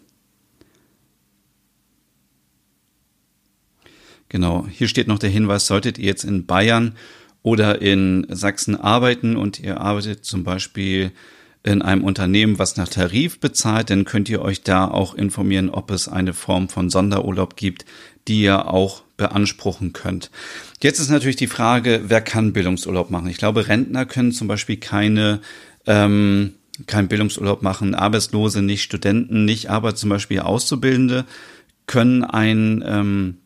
genau, 4.28 4.66
hier 4.68 4.88
steht 4.88 5.06
noch 5.06 5.20
der 5.20 5.30
Hinweis, 5.30 5.66
solltet 5.66 5.99
ihr 5.99 6.06
jetzt 6.06 6.25
in 6.25 6.46
Bayern 6.46 6.96
oder 7.42 7.80
in 7.80 8.26
Sachsen 8.28 8.75
arbeiten 8.76 9.37
und 9.37 9.60
ihr 9.60 9.80
arbeitet 9.80 10.25
zum 10.25 10.42
Beispiel 10.42 11.12
in 11.62 11.82
einem 11.82 12.04
Unternehmen, 12.04 12.58
was 12.58 12.76
nach 12.76 12.88
Tarif 12.88 13.38
bezahlt, 13.38 13.90
dann 13.90 14.06
könnt 14.06 14.28
ihr 14.30 14.40
euch 14.40 14.62
da 14.62 14.88
auch 14.88 15.14
informieren, 15.14 15.68
ob 15.68 15.90
es 15.90 16.08
eine 16.08 16.32
Form 16.32 16.68
von 16.68 16.88
Sonderurlaub 16.88 17.54
gibt, 17.54 17.84
die 18.29 18.43
ihr 18.43 18.69
auch 18.69 19.03
beanspruchen 19.17 19.93
könnt. 19.93 20.31
Jetzt 20.83 20.99
ist 20.99 21.11
natürlich 21.11 21.37
die 21.37 21.47
Frage, 21.47 22.03
wer 22.07 22.21
kann 22.21 22.53
Bildungsurlaub 22.53 23.11
machen? 23.11 23.29
Ich 23.29 23.39
glaube, 23.39 23.69
Rentner 23.69 24.07
können 24.07 24.33
zum 24.33 24.49
Beispiel 24.49 24.77
keine 24.77 25.41
ähm, 25.87 26.55
keinen 26.87 27.09
Bildungsurlaub 27.09 27.62
machen, 27.62 27.95
Arbeitslose 27.95 28.62
nicht, 28.62 28.83
Studenten 28.83 29.45
nicht, 29.45 29.71
aber 29.71 29.95
zum 29.95 30.11
Beispiel 30.11 30.41
Auszubildende 30.41 31.25
können 31.87 32.25
einen 32.25 32.83
ähm, 32.87 33.39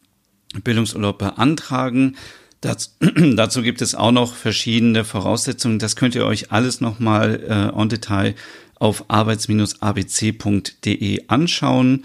Bildungsurlaub 0.62 1.18
beantragen. 1.18 2.16
Das, 2.60 2.96
dazu 3.36 3.62
gibt 3.62 3.82
es 3.82 3.94
auch 3.94 4.12
noch 4.12 4.34
verschiedene 4.34 5.04
Voraussetzungen. 5.04 5.78
Das 5.78 5.96
könnt 5.96 6.14
ihr 6.14 6.26
euch 6.26 6.52
alles 6.52 6.80
nochmal 6.80 7.42
äh, 7.48 7.80
en 7.80 7.88
Detail 7.88 8.34
auf 8.76 9.04
arbeits-abc.de 9.08 11.24
anschauen. 11.28 12.04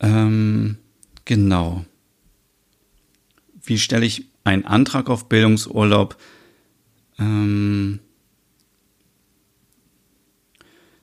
Ähm, 0.00 0.76
genau. 1.26 1.84
Wie 3.62 3.78
stelle 3.78 4.06
ich 4.06 4.24
einen 4.44 4.64
Antrag 4.64 5.10
auf 5.10 5.28
Bildungsurlaub? 5.28 6.16
Ähm, 7.18 8.00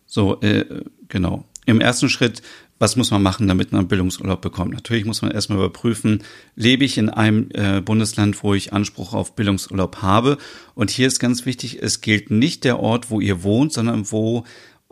so, 0.07 0.41
äh, 0.41 0.83
genau. 1.07 1.45
Im 1.65 1.79
ersten 1.79 2.09
Schritt 2.09 2.41
was 2.83 2.97
muss 2.97 3.11
man 3.11 3.23
machen, 3.23 3.47
damit 3.47 3.71
man 3.71 3.79
einen 3.79 3.87
Bildungsurlaub 3.87 4.41
bekommt? 4.41 4.73
Natürlich 4.73 5.05
muss 5.05 5.21
man 5.21 5.31
erstmal 5.31 5.57
überprüfen, 5.57 6.21
lebe 6.57 6.83
ich 6.83 6.97
in 6.97 7.09
einem 7.09 7.47
äh, 7.53 7.79
Bundesland, 7.79 8.43
wo 8.43 8.53
ich 8.53 8.73
Anspruch 8.73 9.13
auf 9.13 9.35
Bildungsurlaub 9.35 10.01
habe? 10.01 10.37
Und 10.75 10.91
hier 10.91 11.07
ist 11.07 11.19
ganz 11.19 11.45
wichtig, 11.45 11.81
es 11.81 12.01
gilt 12.01 12.29
nicht 12.29 12.65
der 12.65 12.79
Ort, 12.79 13.09
wo 13.09 13.21
ihr 13.21 13.41
wohnt, 13.41 13.71
sondern 13.71 14.11
wo 14.11 14.43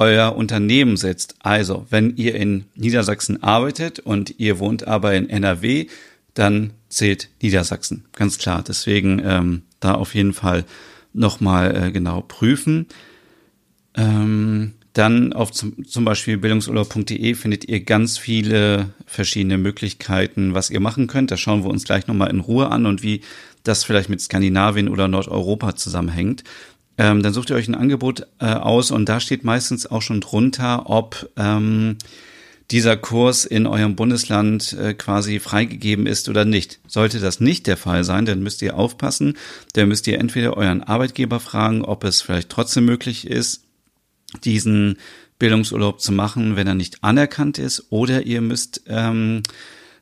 euer 0.02 0.36
Unternehmen 0.36 0.98
sitzt. 0.98 1.36
Also, 1.40 1.86
wenn 1.92 2.18
ihr 2.18 2.34
in 2.34 2.66
Niedersachsen 2.74 3.44
arbeitet 3.44 4.00
und 4.00 4.40
ihr 4.40 4.58
wohnt 4.58 4.88
aber 4.88 5.14
in 5.14 5.30
NRW, 5.30 5.86
dann 6.34 6.72
zählt 6.90 7.30
Niedersachsen. 7.40 8.06
Ganz 8.14 8.40
klar. 8.40 8.64
Deswegen 8.68 9.22
ähm, 9.24 9.62
da 9.80 9.94
auf 9.94 10.16
jeden 10.16 10.34
Fall 10.34 10.66
nochmal 11.14 11.76
äh, 11.76 11.92
genau 11.92 12.22
prüfen. 12.22 12.88
Ähm, 13.96 14.74
dann 14.94 15.34
auf 15.34 15.52
zum, 15.52 15.86
zum 15.86 16.04
Beispiel 16.04 16.38
bildungsurlaub.de 16.38 17.36
findet 17.36 17.66
ihr 17.66 17.82
ganz 17.82 18.18
viele 18.18 18.90
verschiedene 19.06 19.60
Möglichkeiten, 19.60 20.56
was 20.56 20.72
ihr 20.72 20.80
machen 20.80 21.06
könnt. 21.06 21.30
Da 21.30 21.38
schauen 21.38 21.64
wir 21.64 21.70
uns 21.70 21.84
gleich 21.84 22.08
nochmal 22.08 22.32
in 22.32 22.40
Ruhe 22.40 22.72
an 22.72 22.88
und 22.88 23.04
wie 23.04 23.22
das 23.64 23.84
vielleicht 23.84 24.10
mit 24.10 24.20
Skandinavien 24.20 24.90
oder 24.90 25.08
Nordeuropa 25.08 25.76
zusammenhängt. 25.76 26.44
Ähm, 26.98 27.24
dann 27.24 27.34
sucht 27.34 27.50
ihr 27.50 27.56
euch 27.56 27.68
ein 27.68 27.76
Angebot 27.76 28.28
äh, 28.40 28.46
aus 28.46 28.92
und 28.92 29.08
da 29.08 29.20
steht 29.20 29.44
meistens 29.44 29.88
auch 29.88 30.02
schon 30.02 30.22
drunter, 30.22 30.90
ob 30.90 31.30
ähm, 31.38 31.98
dieser 32.72 32.96
Kurs 32.96 33.44
in 33.44 33.68
eurem 33.68 33.96
Bundesland 33.96 34.74
äh, 34.74 34.94
quasi 34.94 35.40
freigegeben 35.40 36.08
ist 36.08 36.30
oder 36.30 36.46
nicht. 36.46 36.80
Sollte 36.88 37.20
das 37.20 37.40
nicht 37.40 37.68
der 37.68 37.78
Fall 37.78 38.04
sein, 38.04 38.26
dann 38.26 38.42
müsst 38.42 38.62
ihr 38.62 38.78
aufpassen. 38.78 39.38
Dann 39.74 39.90
müsst 39.90 40.08
ihr 40.08 40.20
entweder 40.20 40.56
euren 40.56 40.82
Arbeitgeber 40.82 41.40
fragen, 41.40 41.84
ob 41.84 42.04
es 42.04 42.22
vielleicht 42.22 42.50
trotzdem 42.50 42.86
möglich 42.86 43.28
ist, 43.28 43.66
diesen 44.46 44.98
Bildungsurlaub 45.38 46.00
zu 46.00 46.14
machen, 46.14 46.56
wenn 46.56 46.68
er 46.68 46.76
nicht 46.76 47.04
anerkannt 47.04 47.58
ist, 47.58 47.88
oder 47.90 48.26
ihr 48.26 48.42
müsst 48.42 48.84
ähm, 48.88 49.42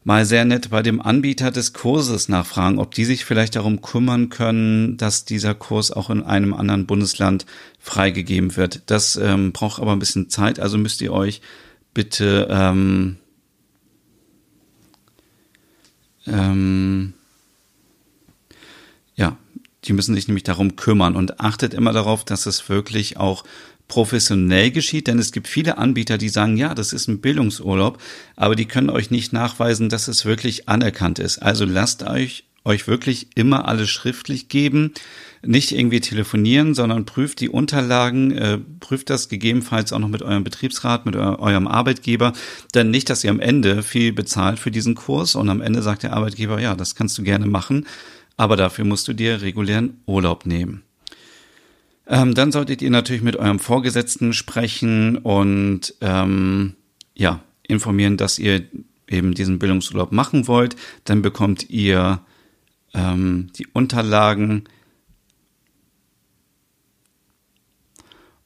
mal 0.03 0.25
sehr 0.25 0.45
nett 0.45 0.69
bei 0.69 0.81
dem 0.81 1.01
Anbieter 1.01 1.51
des 1.51 1.73
Kurses 1.73 2.29
nachfragen, 2.29 2.79
ob 2.79 2.93
die 2.93 3.05
sich 3.05 3.25
vielleicht 3.25 3.55
darum 3.55 3.81
kümmern 3.81 4.29
können, 4.29 4.97
dass 4.97 5.25
dieser 5.25 5.53
Kurs 5.53 5.91
auch 5.91 6.09
in 6.09 6.23
einem 6.23 6.53
anderen 6.53 6.85
Bundesland 6.85 7.45
freigegeben 7.79 8.55
wird. 8.55 8.83
Das 8.87 9.17
ähm, 9.17 9.51
braucht 9.51 9.81
aber 9.81 9.91
ein 9.91 9.99
bisschen 9.99 10.29
Zeit, 10.29 10.59
also 10.59 10.77
müsst 10.77 11.01
ihr 11.01 11.13
euch 11.13 11.41
bitte 11.93 12.47
ähm, 12.49 13.17
ähm, 16.27 17.13
ja, 19.15 19.37
die 19.85 19.93
müssen 19.93 20.15
sich 20.15 20.27
nämlich 20.27 20.43
darum 20.43 20.75
kümmern 20.75 21.15
und 21.15 21.39
achtet 21.39 21.73
immer 21.73 21.93
darauf, 21.93 22.23
dass 22.23 22.45
es 22.45 22.69
wirklich 22.69 23.17
auch 23.17 23.43
professionell 23.89 24.71
geschieht, 24.71 25.07
denn 25.07 25.19
es 25.19 25.33
gibt 25.33 25.49
viele 25.49 25.77
Anbieter, 25.77 26.17
die 26.17 26.29
sagen, 26.29 26.55
ja, 26.55 26.73
das 26.73 26.93
ist 26.93 27.09
ein 27.09 27.19
Bildungsurlaub, 27.19 28.01
aber 28.37 28.55
die 28.55 28.65
können 28.65 28.89
euch 28.89 29.11
nicht 29.11 29.33
nachweisen, 29.33 29.89
dass 29.89 30.07
es 30.07 30.23
wirklich 30.23 30.69
anerkannt 30.69 31.19
ist. 31.19 31.39
Also 31.39 31.65
lasst 31.65 32.03
euch 32.03 32.45
euch 32.65 32.87
wirklich 32.87 33.27
immer 33.35 33.67
alles 33.67 33.89
schriftlich 33.89 34.47
geben, 34.47 34.93
nicht 35.41 35.71
irgendwie 35.71 36.01
telefonieren, 36.01 36.75
sondern 36.75 37.05
prüft 37.05 37.39
die 37.39 37.49
Unterlagen, 37.49 38.31
äh, 38.31 38.59
prüft 38.79 39.09
das 39.09 39.29
gegebenenfalls 39.29 39.93
auch 39.93 39.99
noch 39.99 40.09
mit 40.09 40.21
eurem 40.21 40.43
Betriebsrat, 40.43 41.05
mit 41.05 41.15
eu 41.15 41.35
eurem 41.39 41.67
Arbeitgeber, 41.67 42.33
denn 42.75 42.91
nicht, 42.91 43.09
dass 43.09 43.23
ihr 43.23 43.31
am 43.31 43.39
Ende 43.39 43.81
viel 43.81 44.11
bezahlt 44.11 44.59
für 44.59 44.71
diesen 44.71 44.95
Kurs 44.95 45.35
und 45.35 45.49
am 45.49 45.61
Ende 45.61 45.81
sagt 45.81 46.03
der 46.03 46.13
Arbeitgeber, 46.13 46.59
ja, 46.59 46.75
das 46.75 46.95
kannst 46.95 47.17
du 47.17 47.23
gerne 47.23 47.45
machen, 47.45 47.87
aber 48.35 48.57
dafür 48.57 48.85
musst 48.85 49.07
du 49.07 49.13
dir 49.13 49.41
regulären 49.41 50.01
Urlaub 50.05 50.45
nehmen. 50.45 50.83
Ähm, 52.09 52.33
dann 52.33 52.51
solltet 52.51 52.81
ihr 52.81 52.89
natürlich 52.89 53.21
mit 53.21 53.35
eurem 53.35 53.59
Vorgesetzten 53.59 54.33
sprechen 54.33 55.17
und 55.17 55.93
ähm, 56.01 56.75
ja, 57.13 57.43
informieren, 57.67 58.17
dass 58.17 58.39
ihr 58.39 58.63
eben 59.07 59.35
diesen 59.35 59.59
Bildungsurlaub 59.59 60.11
machen 60.11 60.47
wollt. 60.47 60.75
Dann 61.03 61.21
bekommt 61.21 61.69
ihr 61.69 62.21
ähm, 62.95 63.51
die 63.57 63.67
Unterlagen. 63.67 64.63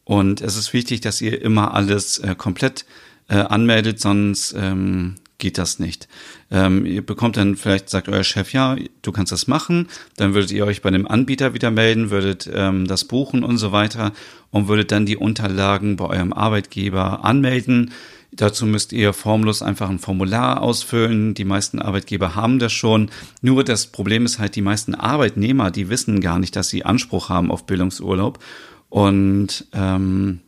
Und 0.04 0.42
es 0.42 0.58
ist 0.58 0.74
wichtig, 0.74 1.00
dass 1.00 1.22
ihr 1.22 1.42
immer 1.42 1.74
alles 1.74 2.20
äh, 2.20 2.36
komplett 2.36 2.86
äh, 3.30 3.36
anmeldet, 3.36 4.02
sonst 4.02 4.54
ähm, 4.58 5.16
geht 5.44 5.58
das 5.58 5.78
nicht. 5.78 6.08
Ähm, 6.52 6.86
ihr 6.86 7.06
bekommt 7.06 7.36
dann 7.36 7.58
vielleicht, 7.58 7.90
sagt 7.90 8.08
euer 8.08 8.24
Chef, 8.24 8.54
ja, 8.54 8.78
du 9.02 9.12
kannst 9.12 9.34
das 9.34 9.46
machen, 9.46 9.90
dann 10.16 10.34
würdet 10.34 10.52
ihr 10.52 10.66
euch 10.66 10.82
bei 10.82 10.90
dem 10.90 11.06
Anbieter 11.06 11.54
wieder 11.54 11.70
melden, 11.70 12.12
würdet 12.12 12.50
ähm, 12.52 12.88
das 12.88 13.04
buchen 13.04 13.44
und 13.44 13.58
so 13.58 13.74
weiter 13.74 14.14
und 14.52 14.70
würdet 14.70 14.94
dann 14.94 15.06
die 15.06 15.18
Unterlagen 15.18 15.98
bei 15.98 16.06
eurem 16.06 16.32
Arbeitgeber 16.32 17.26
anmelden. 17.26 17.92
Dazu 18.32 18.66
müsst 18.66 18.94
ihr 18.94 19.12
formlos 19.12 19.62
einfach 19.62 19.90
ein 19.90 20.00
Formular 20.00 20.62
ausfüllen. 20.62 21.34
Die 21.34 21.44
meisten 21.44 21.80
Arbeitgeber 21.80 22.36
haben 22.36 22.58
das 22.58 22.72
schon. 22.72 23.12
Nur 23.42 23.66
das 23.66 23.88
Problem 23.88 24.26
ist 24.26 24.40
halt, 24.40 24.56
die 24.56 24.62
meisten 24.62 24.96
Arbeitnehmer, 24.96 25.72
die 25.72 25.90
wissen 25.90 26.22
gar 26.22 26.40
nicht, 26.40 26.56
dass 26.56 26.70
sie 26.70 26.86
Anspruch 26.86 27.28
haben 27.28 27.52
auf 27.52 27.66
Bildungsurlaub. 27.66 28.40
Und 28.88 29.68
ähm, 29.74 30.40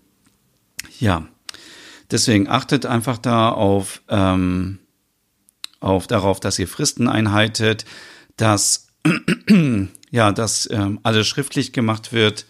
ja, 1.00 1.28
deswegen 2.12 2.48
achtet 2.48 2.86
einfach 2.86 3.18
da 3.18 3.50
auf, 3.50 4.02
ähm, 4.10 4.80
auf 5.86 6.08
darauf, 6.08 6.39
dass 6.39 6.60
ihr 6.60 6.68
Fristen 6.68 7.08
einhaltet, 7.08 7.86
dass 8.38 8.88
ja, 10.12 10.32
dass 10.32 10.68
ähm, 10.72 11.00
alles 11.04 11.27
schriftlich 11.27 11.74
gemacht 11.74 12.12
wird 12.12 12.46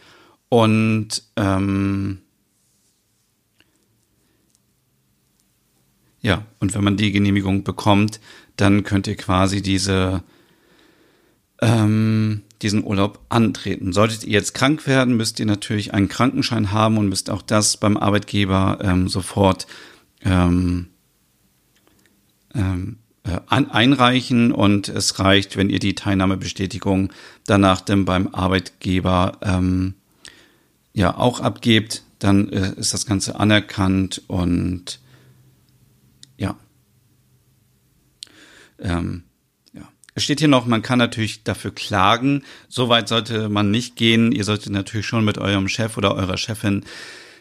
und 0.50 1.24
ähm, 1.36 2.20
Ja, 6.25 6.44
und 6.60 6.74
wenn 6.74 6.84
man 6.84 6.98
die 6.98 7.12
Genehmigung 7.12 7.63
bekommt, 7.63 8.20
dann 8.56 8.82
könnt 8.82 9.06
ihr 9.06 9.15
quasi 9.15 9.62
diese, 9.62 10.24
ähm, 11.62 12.42
diesen 12.63 12.84
Urlaub 12.84 13.24
antreten. 13.30 13.94
Solltet 13.94 14.24
ihr 14.24 14.32
jetzt 14.32 14.56
krank 14.56 14.88
werden, 14.88 15.18
müsst 15.18 15.39
ihr 15.39 15.46
natürlich 15.46 15.94
einen 15.94 16.08
Krankenschein 16.08 16.72
haben 16.72 16.98
und 16.98 17.10
müsst 17.10 17.30
auch 17.30 17.44
das 17.44 17.77
beim 17.77 17.96
Arbeitgeber 17.96 18.80
ähm, 18.82 19.08
sofort 19.08 19.68
ähm, 20.24 20.88
ähm, 22.56 22.98
äh, 22.98 23.05
einreichen 23.48 24.51
und 24.51 24.88
es 24.88 25.20
reicht, 25.20 25.58
wenn 25.58 25.70
ihr 25.70 25.79
die 25.79 25.96
Teilnahmebestätigung 25.96 27.12
danach 27.46 27.82
dann 27.82 28.05
beim 28.05 28.27
Arbeitgeber 28.34 29.39
ähm, 29.41 29.96
ja 30.94 31.17
auch 31.17 31.39
abgebt, 31.39 32.03
dann 32.20 32.50
äh, 32.50 32.74
ist 32.77 32.94
das 32.94 33.05
Ganze 33.05 33.39
anerkannt 33.39 34.22
und 34.27 35.00
ja. 36.38 36.55
Ähm, 38.79 39.24
ja. 39.74 39.84
Es 40.13 40.24
steht 40.24 40.39
hier 40.39 40.48
noch, 40.48 40.65
man 40.65 40.82
kann 40.82 41.00
natürlich 41.00 41.44
dafür 41.44 41.74
klagen. 41.74 42.44
Soweit 42.70 43.08
sollte 43.08 43.50
man 43.50 43.72
nicht 43.72 43.96
gehen. 43.96 44.32
Ihr 44.32 44.44
solltet 44.44 44.72
natürlich 44.72 45.08
schon 45.08 45.25
mit 45.25 45.38
eurem 45.38 45.67
Chef 45.67 45.98
oder 45.98 46.15
eurer 46.15 46.38
Chefin 46.38 46.84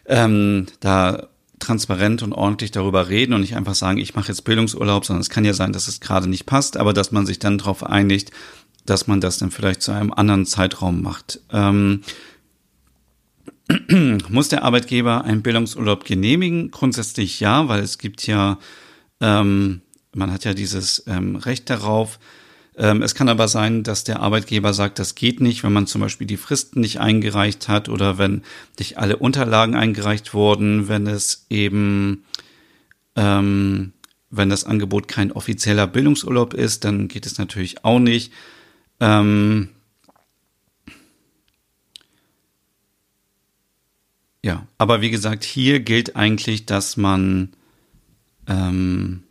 ähm, 0.06 0.66
da 0.80 1.28
transparent 1.64 2.22
und 2.22 2.32
ordentlich 2.32 2.70
darüber 2.70 3.08
reden 3.08 3.34
und 3.34 3.40
nicht 3.40 3.56
einfach 3.56 3.74
sagen, 3.74 3.98
ich 3.98 4.14
mache 4.14 4.28
jetzt 4.28 4.42
Bildungsurlaub, 4.42 5.04
sondern 5.04 5.20
es 5.20 5.30
kann 5.30 5.44
ja 5.44 5.54
sein, 5.54 5.72
dass 5.72 5.88
es 5.88 6.00
gerade 6.00 6.28
nicht 6.28 6.46
passt, 6.46 6.76
aber 6.76 6.92
dass 6.92 7.12
man 7.12 7.26
sich 7.26 7.38
dann 7.38 7.58
darauf 7.58 7.84
einigt, 7.84 8.30
dass 8.86 9.06
man 9.06 9.20
das 9.20 9.38
dann 9.38 9.50
vielleicht 9.50 9.82
zu 9.82 9.92
einem 9.92 10.12
anderen 10.12 10.46
Zeitraum 10.46 11.02
macht. 11.02 11.40
Ähm, 11.50 12.02
muss 14.28 14.48
der 14.48 14.62
Arbeitgeber 14.62 15.24
einen 15.24 15.42
Bildungsurlaub 15.42 16.04
genehmigen? 16.04 16.70
Grundsätzlich 16.70 17.40
ja, 17.40 17.68
weil 17.68 17.82
es 17.82 17.98
gibt 17.98 18.26
ja 18.26 18.58
ähm, 19.20 19.80
man 20.14 20.32
hat 20.32 20.44
ja 20.44 20.54
dieses 20.54 21.04
ähm, 21.06 21.36
Recht 21.36 21.70
darauf. 21.70 22.18
Ähm, 22.76 23.02
es 23.02 23.14
kann 23.14 23.28
aber 23.28 23.46
sein, 23.48 23.84
dass 23.84 24.04
der 24.04 24.20
Arbeitgeber 24.20 24.74
sagt, 24.74 24.98
das 24.98 25.14
geht 25.14 25.40
nicht, 25.40 25.62
wenn 25.62 25.72
man 25.72 25.86
zum 25.86 26.00
Beispiel 26.00 26.26
die 26.26 26.36
Fristen 26.36 26.80
nicht 26.80 27.00
eingereicht 27.00 27.68
hat 27.68 27.88
oder 27.88 28.18
wenn 28.18 28.42
nicht 28.78 28.98
alle 28.98 29.16
Unterlagen 29.16 29.76
eingereicht 29.76 30.34
wurden, 30.34 30.88
wenn 30.88 31.06
es 31.06 31.46
eben, 31.50 32.24
ähm, 33.14 33.92
wenn 34.30 34.48
das 34.48 34.64
Angebot 34.64 35.06
kein 35.06 35.30
offizieller 35.30 35.86
Bildungsurlaub 35.86 36.54
ist, 36.54 36.84
dann 36.84 37.06
geht 37.06 37.26
es 37.26 37.38
natürlich 37.38 37.84
auch 37.84 38.00
nicht. 38.00 38.32
Ähm, 38.98 39.68
ja, 44.42 44.66
aber 44.78 45.00
wie 45.00 45.10
gesagt, 45.10 45.44
hier 45.44 45.78
gilt 45.78 46.16
eigentlich, 46.16 46.66
dass 46.66 46.96
man 46.96 47.50
ähm, 48.48 49.22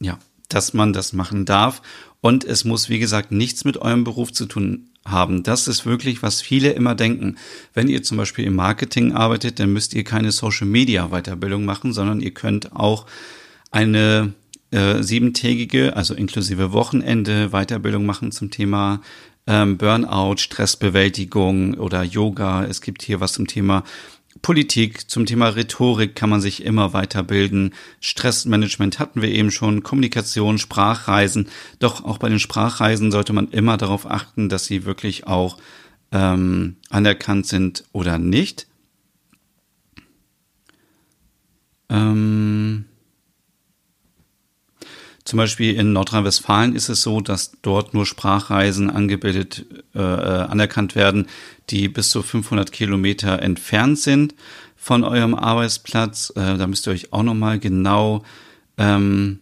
ja, 0.00 0.18
dass 0.48 0.74
man 0.74 0.92
das 0.92 1.12
machen 1.12 1.44
darf. 1.44 1.82
Und 2.20 2.44
es 2.44 2.64
muss, 2.64 2.88
wie 2.88 2.98
gesagt, 2.98 3.30
nichts 3.30 3.64
mit 3.64 3.76
eurem 3.76 4.04
Beruf 4.04 4.32
zu 4.32 4.46
tun 4.46 4.90
haben. 5.04 5.42
Das 5.42 5.68
ist 5.68 5.86
wirklich, 5.86 6.22
was 6.22 6.40
viele 6.40 6.70
immer 6.70 6.94
denken. 6.94 7.36
Wenn 7.74 7.88
ihr 7.88 8.02
zum 8.02 8.16
Beispiel 8.16 8.44
im 8.44 8.56
Marketing 8.56 9.12
arbeitet, 9.12 9.60
dann 9.60 9.72
müsst 9.72 9.94
ihr 9.94 10.04
keine 10.04 10.32
Social 10.32 10.66
Media 10.66 11.08
Weiterbildung 11.08 11.64
machen, 11.64 11.92
sondern 11.92 12.20
ihr 12.20 12.32
könnt 12.32 12.72
auch 12.72 13.06
eine 13.70 14.32
äh, 14.70 15.02
siebentägige, 15.02 15.96
also 15.96 16.14
inklusive 16.14 16.72
Wochenende 16.72 17.50
Weiterbildung 17.50 18.04
machen 18.04 18.32
zum 18.32 18.50
Thema 18.50 19.00
ähm, 19.46 19.78
Burnout, 19.78 20.36
Stressbewältigung 20.38 21.74
oder 21.74 22.02
Yoga. 22.02 22.64
Es 22.64 22.82
gibt 22.82 23.02
hier 23.02 23.20
was 23.20 23.32
zum 23.32 23.46
Thema 23.46 23.82
Politik, 24.42 25.10
zum 25.10 25.26
Thema 25.26 25.48
Rhetorik 25.48 26.14
kann 26.14 26.30
man 26.30 26.40
sich 26.40 26.64
immer 26.64 26.92
weiterbilden. 26.92 27.74
Stressmanagement 28.00 28.98
hatten 28.98 29.22
wir 29.22 29.30
eben 29.30 29.50
schon, 29.50 29.82
Kommunikation, 29.82 30.58
Sprachreisen. 30.58 31.48
Doch 31.78 32.04
auch 32.04 32.18
bei 32.18 32.28
den 32.28 32.38
Sprachreisen 32.38 33.10
sollte 33.10 33.32
man 33.32 33.48
immer 33.48 33.76
darauf 33.76 34.10
achten, 34.10 34.48
dass 34.48 34.66
sie 34.66 34.84
wirklich 34.84 35.26
auch 35.26 35.58
ähm, 36.12 36.76
anerkannt 36.90 37.46
sind 37.46 37.84
oder 37.92 38.18
nicht. 38.18 38.66
Ähm 41.88 42.87
zum 45.28 45.36
Beispiel 45.36 45.74
in 45.74 45.92
Nordrhein-Westfalen 45.92 46.74
ist 46.74 46.88
es 46.88 47.02
so, 47.02 47.20
dass 47.20 47.52
dort 47.60 47.92
nur 47.92 48.06
Sprachreisen 48.06 48.88
angebildet, 48.88 49.66
äh, 49.94 49.98
äh 49.98 50.02
anerkannt 50.02 50.94
werden, 50.94 51.26
die 51.68 51.90
bis 51.90 52.08
zu 52.08 52.22
500 52.22 52.72
Kilometer 52.72 53.42
entfernt 53.42 53.98
sind 53.98 54.34
von 54.74 55.04
eurem 55.04 55.34
Arbeitsplatz. 55.34 56.32
Äh, 56.34 56.56
da 56.56 56.66
müsst 56.66 56.88
ihr 56.88 56.94
euch 56.94 57.12
auch 57.12 57.24
nochmal 57.24 57.58
genau 57.58 58.22
ähm, 58.78 59.40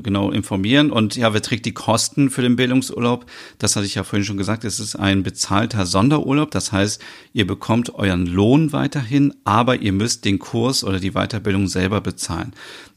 genau 0.00 0.30
informieren. 0.30 0.90
Und 0.90 1.16
ja, 1.16 1.34
wer 1.34 1.42
trägt 1.42 1.66
die 1.66 1.74
Kosten 1.74 2.30
für 2.30 2.42
den 2.42 2.56
Bildungsurlaub? 2.56 3.26
Das 3.58 3.76
hatte 3.76 3.86
ich 3.86 3.96
ja 3.96 4.04
vorhin 4.04 4.24
schon 4.24 4.36
gesagt. 4.36 4.64
Es 4.64 4.80
ist 4.80 4.96
ein 4.96 5.22
bezahlter 5.22 5.86
Sonderurlaub. 5.86 6.50
Das 6.50 6.72
heißt, 6.72 7.02
ihr 7.32 7.46
bekommt 7.46 7.94
euren 7.94 8.26
Lohn 8.26 8.72
weiterhin, 8.72 9.34
aber 9.44 9.76
ihr 9.76 9.92
müsst 9.92 10.24
den 10.24 10.38
Kurs 10.38 10.84
oder 10.84 11.00
die 11.00 11.12
Weiterbildung 11.12 11.68
selber 11.68 12.00
bezahlen. 12.00 12.54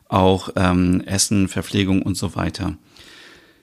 auch 0.09 0.51
ähm, 0.57 1.03
Essen, 1.07 1.49
Verpflegung 1.49 2.03
und 2.03 2.17
so 2.17 2.35
weiter. 2.37 2.77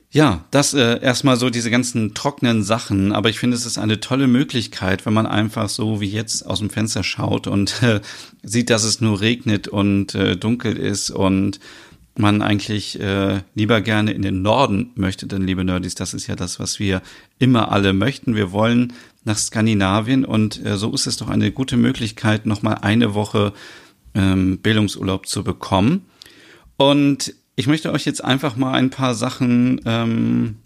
Ja, 0.09 0.45
das 0.51 0.73
äh, 0.73 1.01
erstmal 1.01 1.35
so 1.35 1.49
diese 1.49 1.69
ganzen 1.69 2.13
trockenen 2.13 2.63
Sachen, 2.63 3.11
aber 3.11 3.29
ich 3.29 3.39
finde, 3.39 3.57
es 3.57 3.65
ist 3.65 3.77
eine 3.77 3.99
tolle 3.99 4.27
Möglichkeit, 4.27 5.05
wenn 5.05 5.13
man 5.13 5.25
einfach 5.25 5.67
so 5.67 5.99
wie 5.99 6.09
jetzt 6.09 6.45
aus 6.45 6.59
dem 6.59 6.69
Fenster 6.69 7.03
schaut 7.03 7.45
und 7.45 7.83
äh, 7.83 7.99
sieht, 8.41 8.69
dass 8.69 8.83
es 8.83 9.01
nur 9.01 9.19
regnet 9.19 9.67
und 9.67 10.15
äh, 10.15 10.37
dunkel 10.37 10.77
ist 10.77 11.09
und 11.09 11.59
man 12.17 12.41
eigentlich 12.41 12.99
äh, 12.99 13.41
lieber 13.53 13.81
gerne 13.81 14.11
in 14.11 14.21
den 14.21 14.41
Norden 14.41 14.91
möchte, 14.95 15.27
denn 15.27 15.45
liebe 15.45 15.63
Nerdies, 15.63 15.95
das 15.95 16.13
ist 16.13 16.27
ja 16.27 16.35
das, 16.35 16.59
was 16.59 16.79
wir 16.79 17.01
immer 17.37 17.71
alle 17.71 17.93
möchten. 17.93 18.33
Wir 18.33 18.51
wollen 18.51 18.93
nach 19.25 19.37
Skandinavien 19.37 20.23
und 20.25 20.65
äh, 20.65 20.77
so 20.77 20.93
ist 20.93 21.05
es 21.05 21.17
doch 21.17 21.29
eine 21.29 21.51
gute 21.51 21.75
Möglichkeit, 21.75 22.45
nochmal 22.45 22.79
eine 22.81 23.13
Woche 23.13 23.53
ähm, 24.15 24.59
Bildungsurlaub 24.59 25.27
zu 25.27 25.43
bekommen. 25.43 26.05
Und 26.77 27.33
ich 27.57 27.67
möchte 27.67 27.91
euch 27.91 28.05
jetzt 28.05 28.23
einfach 28.23 28.55
mal 28.55 28.73
ein 28.73 28.91
paar 28.91 29.15
Sachen 29.15 29.81
ähm, 29.83 30.57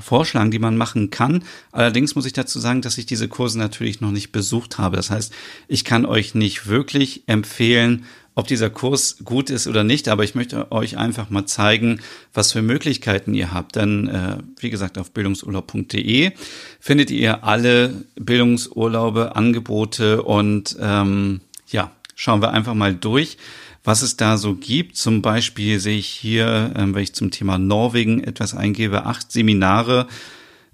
vorschlagen, 0.00 0.52
die 0.52 0.60
man 0.60 0.76
machen 0.76 1.10
kann. 1.10 1.42
Allerdings 1.72 2.14
muss 2.14 2.26
ich 2.26 2.32
dazu 2.32 2.60
sagen, 2.60 2.80
dass 2.80 2.96
ich 2.96 3.06
diese 3.06 3.28
Kurse 3.28 3.58
natürlich 3.58 4.00
noch 4.00 4.12
nicht 4.12 4.30
besucht 4.30 4.78
habe. 4.78 4.96
Das 4.96 5.10
heißt, 5.10 5.32
ich 5.66 5.84
kann 5.84 6.06
euch 6.06 6.34
nicht 6.34 6.68
wirklich 6.68 7.24
empfehlen, 7.26 8.04
ob 8.36 8.46
dieser 8.46 8.70
Kurs 8.70 9.16
gut 9.24 9.50
ist 9.50 9.66
oder 9.66 9.82
nicht, 9.82 10.08
aber 10.08 10.22
ich 10.22 10.36
möchte 10.36 10.70
euch 10.70 10.96
einfach 10.96 11.28
mal 11.28 11.46
zeigen, 11.46 12.00
was 12.32 12.52
für 12.52 12.62
Möglichkeiten 12.62 13.34
ihr 13.34 13.52
habt. 13.52 13.74
Denn, 13.74 14.06
äh, 14.06 14.36
wie 14.60 14.70
gesagt, 14.70 14.98
auf 14.98 15.10
bildungsurlaub.de 15.10 16.32
findet 16.78 17.10
ihr 17.10 17.42
alle 17.42 18.04
Bildungsurlaube, 18.14 19.34
Angebote 19.34 20.22
und 20.22 20.76
ähm, 20.78 21.40
ja, 21.66 21.90
schauen 22.14 22.42
wir 22.42 22.52
einfach 22.52 22.74
mal 22.74 22.94
durch 22.94 23.38
was 23.86 24.02
es 24.02 24.16
da 24.16 24.36
so 24.36 24.56
gibt. 24.56 24.96
Zum 24.96 25.22
Beispiel 25.22 25.78
sehe 25.78 25.96
ich 25.96 26.08
hier, 26.08 26.74
ähm, 26.76 26.92
wenn 26.92 27.04
ich 27.04 27.14
zum 27.14 27.30
Thema 27.30 27.56
Norwegen 27.56 28.22
etwas 28.22 28.52
eingebe, 28.52 29.06
acht 29.06 29.30
Seminare. 29.30 30.08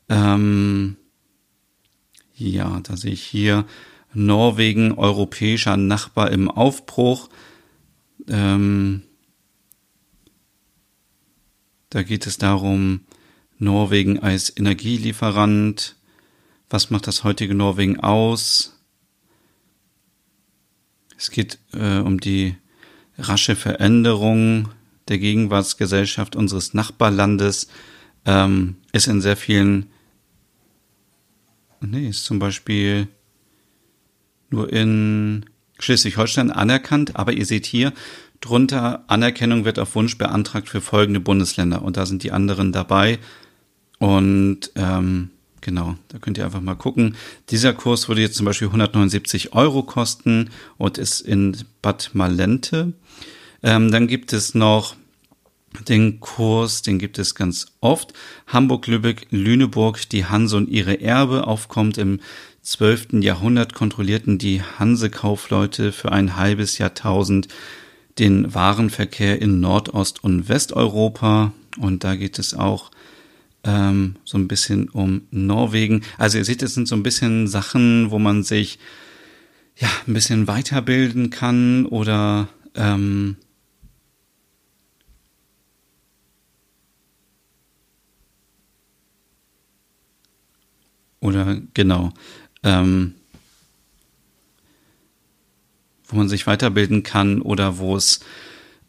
Ähm, 0.09 0.97
ja, 2.35 2.81
da 2.81 2.97
sehe 2.97 3.13
ich 3.13 3.23
hier 3.23 3.67
Norwegen, 4.15 4.93
europäischer 4.93 5.77
Nachbar 5.77 6.31
im 6.31 6.51
Aufbruch. 6.51 7.29
Ähm, 8.29 9.03
da 11.91 12.03
geht 12.03 12.27
es 12.27 12.39
darum, 12.39 13.01
Norwegen 13.59 14.21
als 14.21 14.57
Energielieferant. 14.57 15.97
Was 16.71 16.89
macht 16.89 17.07
das 17.07 17.25
heutige 17.25 17.55
Norwegen 17.55 18.01
aus? 18.01 18.81
Es 21.19 21.31
geht 21.31 21.59
äh, 21.75 21.99
um 21.99 22.19
die 22.19 22.57
rasche 23.19 23.57
Veränderung 23.57 24.69
der 25.09 25.19
Gegenwartsgesellschaft 25.19 26.37
unseres 26.37 26.75
Nachbarlandes 26.75 27.69
ähm, 28.25 28.77
ist 28.93 29.09
in 29.09 29.21
sehr 29.21 29.37
vielen, 29.37 29.87
nee, 31.81 32.09
ist 32.09 32.25
zum 32.25 32.39
Beispiel 32.39 33.09
nur 34.51 34.73
in 34.73 35.47
Schleswig-Holstein 35.79 36.51
anerkannt, 36.51 37.17
aber 37.17 37.33
ihr 37.33 37.47
seht 37.47 37.67
hier 37.67 37.93
drunter, 38.43 39.05
Anerkennung 39.07 39.65
wird 39.65 39.79
auf 39.79 39.95
Wunsch 39.95 40.19
beantragt 40.19 40.69
für 40.69 40.81
folgende 40.81 41.21
Bundesländer. 41.21 41.83
Und 41.83 41.97
da 41.97 42.07
sind 42.07 42.23
die 42.23 42.33
anderen 42.33 42.73
dabei. 42.73 43.19
Und 43.99 44.71
ähm, 44.75 45.31
Genau, 45.63 45.95
da 46.09 46.19
könnt 46.19 46.39
ihr 46.39 46.45
einfach 46.45 46.61
mal 46.61 46.75
gucken. 46.75 47.15
Dieser 47.51 47.73
Kurs 47.73 48.09
würde 48.09 48.21
jetzt 48.21 48.35
zum 48.35 48.45
Beispiel 48.45 48.67
179 48.67 49.55
Euro 49.55 49.85
kosten 49.85 50.51
und 50.77 50.99
ist 50.99 51.21
in 51.21 51.57
Bad 51.81 52.11
Malente. 52.15 52.93
Ähm, 53.63 53.93
dann 53.93 54.09
gibt 54.09 54.33
es 54.33 54.57
noch 54.57 54.97
den 55.89 56.19
Kurs, 56.19 56.83
den 56.83 56.99
gibt 56.99 57.17
es 57.19 57.37
ganz 57.37 57.67
oft. 57.81 58.13
Hamburg, 58.49 58.89
Lübeck, 58.89 59.29
Lüneburg, 59.31 60.09
die 60.11 60.27
Hanse 60.27 60.57
und 60.57 60.69
ihre 60.69 61.01
Erbe 61.01 61.47
aufkommt 61.47 61.97
im 61.97 62.19
12. 62.63 63.23
Jahrhundert 63.23 63.73
kontrollierten 63.73 64.39
die 64.39 64.63
Hansekaufleute 64.63 65.93
für 65.93 66.11
ein 66.11 66.37
halbes 66.37 66.79
Jahrtausend 66.79 67.47
den 68.19 68.53
Warenverkehr 68.53 69.41
in 69.41 69.61
Nordost- 69.61 70.23
und 70.25 70.49
Westeuropa. 70.49 71.53
Und 71.79 72.03
da 72.03 72.17
geht 72.17 72.41
es 72.41 72.53
auch 72.55 72.91
ähm, 73.65 74.17
so 74.25 74.39
ein 74.39 74.49
bisschen 74.49 74.89
um 74.89 75.23
Norwegen. 75.31 76.03
Also 76.19 76.39
ihr 76.39 76.45
seht, 76.45 76.63
es 76.63 76.75
sind 76.75 76.89
so 76.89 76.97
ein 76.97 77.03
bisschen 77.03 77.47
Sachen, 77.47 78.11
wo 78.11 78.19
man 78.19 78.43
sich 78.43 78.79
ja 79.77 79.89
ein 80.07 80.15
bisschen 80.15 80.47
weiterbilden 80.47 81.31
kann 81.31 81.87
oder 81.87 82.49
ähm, 82.75 83.37
oder 91.21 91.61
genau 91.75 92.13
ähm, 92.63 93.15
wo 96.09 96.17
man 96.17 96.29
sich 96.29 96.47
weiterbilden 96.47 97.03
kann 97.03 97.41
oder 97.41 97.79
wo 97.79 97.97
es 97.97 98.21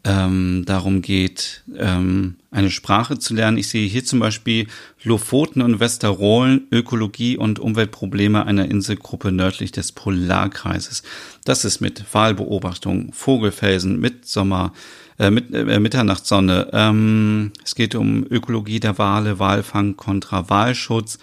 ähm, 0.04 0.64
darum 0.66 1.00
geht, 1.00 1.64
ähm, 1.76 2.36
eine 2.50 2.70
Sprache 2.70 3.18
zu 3.18 3.34
lernen. 3.34 3.56
Ich 3.56 3.68
sehe 3.68 3.88
hier 3.88 4.04
zum 4.04 4.20
Beispiel 4.20 4.66
Lofoten 5.02 5.62
und 5.62 5.80
Westerolen, 5.80 6.66
Ökologie 6.70 7.38
und 7.38 7.58
Umweltprobleme 7.58 8.44
einer 8.46 8.66
Inselgruppe 8.66 9.32
nördlich 9.32 9.72
des 9.72 9.92
Polarkreises. 9.92 11.02
Das 11.44 11.64
ist 11.64 11.80
mit 11.80 12.04
Wahlbeobachtung, 12.12 13.12
Vogelfelsen, 13.12 13.98
Mitsommer, 13.98 14.72
äh, 15.18 15.30
mit, 15.30 15.54
äh, 15.54 15.80
Mitternachtssonne. 15.80 16.68
Ähm, 16.72 17.52
es 17.64 17.74
geht 17.74 17.94
um 17.94 18.26
Ökologie 18.30 18.80
der 18.80 18.98
Wale, 18.98 19.38
Walfang 19.38 19.96
kontra 19.96 20.50
Walschutz, 20.50 21.18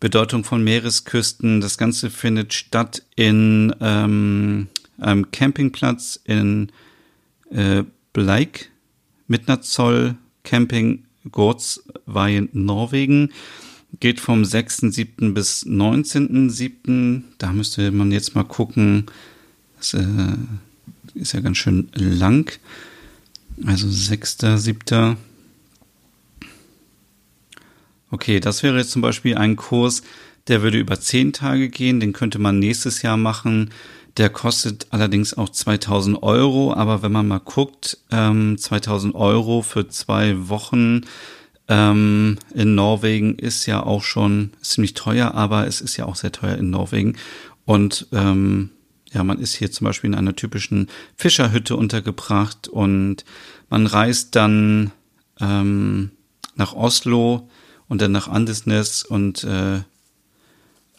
Bedeutung 0.00 0.44
von 0.44 0.64
Meeresküsten. 0.64 1.60
Das 1.60 1.76
Ganze 1.76 2.08
findet 2.08 2.54
statt 2.54 3.02
in 3.14 3.74
ähm, 3.80 4.68
einem 4.98 5.30
Campingplatz 5.30 6.18
in 6.24 6.72
äh, 7.50 7.84
Bleik 8.12 8.70
mit 9.26 9.48
einer 9.48 9.62
Zoll 9.62 10.16
Camping 10.44 11.04
Gortswein 11.30 12.48
Norwegen. 12.52 13.30
Geht 14.00 14.20
vom 14.20 14.42
6.7. 14.42 15.34
bis 15.34 15.66
19.7. 15.66 17.22
Da 17.38 17.52
müsste 17.52 17.90
man 17.90 18.10
jetzt 18.10 18.34
mal 18.34 18.44
gucken. 18.44 19.06
Das 19.76 19.94
äh, 19.94 20.06
ist 21.14 21.32
ja 21.32 21.40
ganz 21.40 21.58
schön 21.58 21.88
lang. 21.94 22.50
Also 23.66 23.86
6.7. 23.88 25.16
Okay, 28.10 28.40
das 28.40 28.62
wäre 28.62 28.78
jetzt 28.78 28.90
zum 28.90 29.02
Beispiel 29.02 29.36
ein 29.36 29.56
Kurs, 29.56 30.02
der 30.48 30.62
würde 30.62 30.78
über 30.78 31.00
zehn 31.00 31.32
Tage 31.32 31.68
gehen. 31.68 32.00
Den 32.00 32.12
könnte 32.12 32.38
man 32.38 32.58
nächstes 32.58 33.02
Jahr 33.02 33.16
machen. 33.16 33.70
Der 34.18 34.28
kostet 34.28 34.86
allerdings 34.90 35.34
auch 35.34 35.48
2000 35.48 36.22
Euro, 36.22 36.74
aber 36.74 37.02
wenn 37.02 37.12
man 37.12 37.28
mal 37.28 37.38
guckt, 37.38 37.98
ähm, 38.10 38.58
2000 38.58 39.14
Euro 39.14 39.62
für 39.62 39.88
zwei 39.88 40.48
Wochen 40.48 41.02
ähm, 41.68 42.38
in 42.54 42.74
Norwegen 42.74 43.38
ist 43.38 43.64
ja 43.66 43.82
auch 43.82 44.02
schon 44.02 44.50
ziemlich 44.60 44.94
teuer, 44.94 45.32
aber 45.34 45.66
es 45.66 45.80
ist 45.80 45.96
ja 45.96 46.04
auch 46.04 46.16
sehr 46.16 46.32
teuer 46.32 46.56
in 46.56 46.70
Norwegen. 46.70 47.16
Und 47.64 48.08
ähm, 48.12 48.70
ja, 49.12 49.24
man 49.24 49.38
ist 49.38 49.54
hier 49.54 49.70
zum 49.70 49.86
Beispiel 49.86 50.08
in 50.10 50.16
einer 50.16 50.36
typischen 50.36 50.88
Fischerhütte 51.16 51.76
untergebracht 51.76 52.68
und 52.68 53.24
man 53.70 53.86
reist 53.86 54.36
dann 54.36 54.90
ähm, 55.40 56.10
nach 56.54 56.74
Oslo 56.74 57.48
und 57.88 58.02
dann 58.02 58.12
nach 58.12 58.28
Andesnes 58.28 59.04
und 59.04 59.44
äh, 59.44 59.80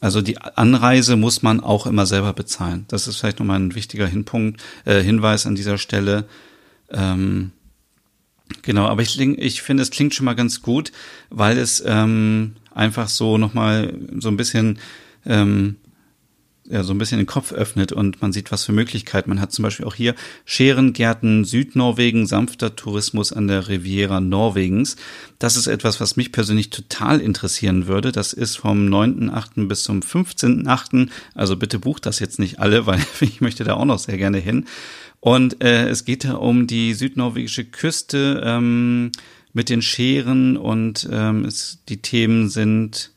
also 0.03 0.21
die 0.21 0.37
Anreise 0.37 1.15
muss 1.15 1.43
man 1.43 1.61
auch 1.61 1.87
immer 1.87 2.05
selber 2.05 2.33
bezahlen. 2.33 2.83
Das 2.89 3.07
ist 3.07 3.15
vielleicht 3.15 3.39
nochmal 3.39 3.57
ein 3.61 3.73
wichtiger 3.73 4.05
Hinpunkt, 4.05 4.61
äh, 4.83 5.01
Hinweis 5.01 5.45
an 5.45 5.55
dieser 5.55 5.77
Stelle. 5.77 6.25
Ähm, 6.91 7.51
genau, 8.63 8.85
aber 8.87 9.01
ich, 9.01 9.17
ich 9.17 9.61
finde, 9.61 9.81
es 9.81 9.91
klingt 9.91 10.13
schon 10.13 10.25
mal 10.25 10.35
ganz 10.35 10.61
gut, 10.61 10.91
weil 11.29 11.57
es 11.57 11.81
ähm, 11.87 12.57
einfach 12.75 13.07
so 13.07 13.37
nochmal 13.37 13.93
so 14.19 14.27
ein 14.27 14.35
bisschen 14.35 14.77
ähm, 15.25 15.77
ja, 16.69 16.83
so 16.83 16.93
ein 16.93 16.97
bisschen 16.97 17.17
den 17.17 17.27
Kopf 17.27 17.51
öffnet 17.51 17.91
und 17.91 18.21
man 18.21 18.31
sieht, 18.31 18.51
was 18.51 18.63
für 18.63 18.71
Möglichkeiten 18.71 19.29
man 19.29 19.41
hat. 19.41 19.51
Zum 19.51 19.63
Beispiel 19.63 19.85
auch 19.85 19.95
hier 19.95 20.15
Scherengärten 20.45 21.43
Südnorwegen, 21.43 22.25
sanfter 22.25 22.75
Tourismus 22.75 23.33
an 23.33 23.47
der 23.47 23.67
Riviera 23.67 24.21
Norwegens. 24.21 24.95
Das 25.39 25.57
ist 25.57 25.67
etwas, 25.67 25.99
was 25.99 26.15
mich 26.15 26.31
persönlich 26.31 26.69
total 26.69 27.19
interessieren 27.19 27.87
würde. 27.87 28.13
Das 28.13 28.31
ist 28.31 28.55
vom 28.55 28.87
9.8. 28.87 29.67
bis 29.67 29.83
zum 29.83 29.99
15.8. 29.99 31.09
Also 31.35 31.57
bitte 31.57 31.79
bucht 31.79 32.05
das 32.05 32.19
jetzt 32.19 32.39
nicht 32.39 32.59
alle, 32.59 32.85
weil 32.85 33.01
ich 33.19 33.41
möchte 33.41 33.65
da 33.65 33.73
auch 33.73 33.85
noch 33.85 33.99
sehr 33.99 34.17
gerne 34.17 34.37
hin. 34.37 34.65
Und 35.19 35.63
äh, 35.63 35.87
es 35.87 36.05
geht 36.05 36.25
da 36.25 36.35
um 36.35 36.67
die 36.67 36.93
südnorwegische 36.93 37.65
Küste 37.65 38.41
ähm, 38.45 39.11
mit 39.53 39.69
den 39.69 39.81
Scheren 39.81 40.57
und 40.57 41.07
ähm, 41.11 41.45
es, 41.45 41.79
die 41.87 42.01
Themen 42.01 42.49
sind 42.49 43.12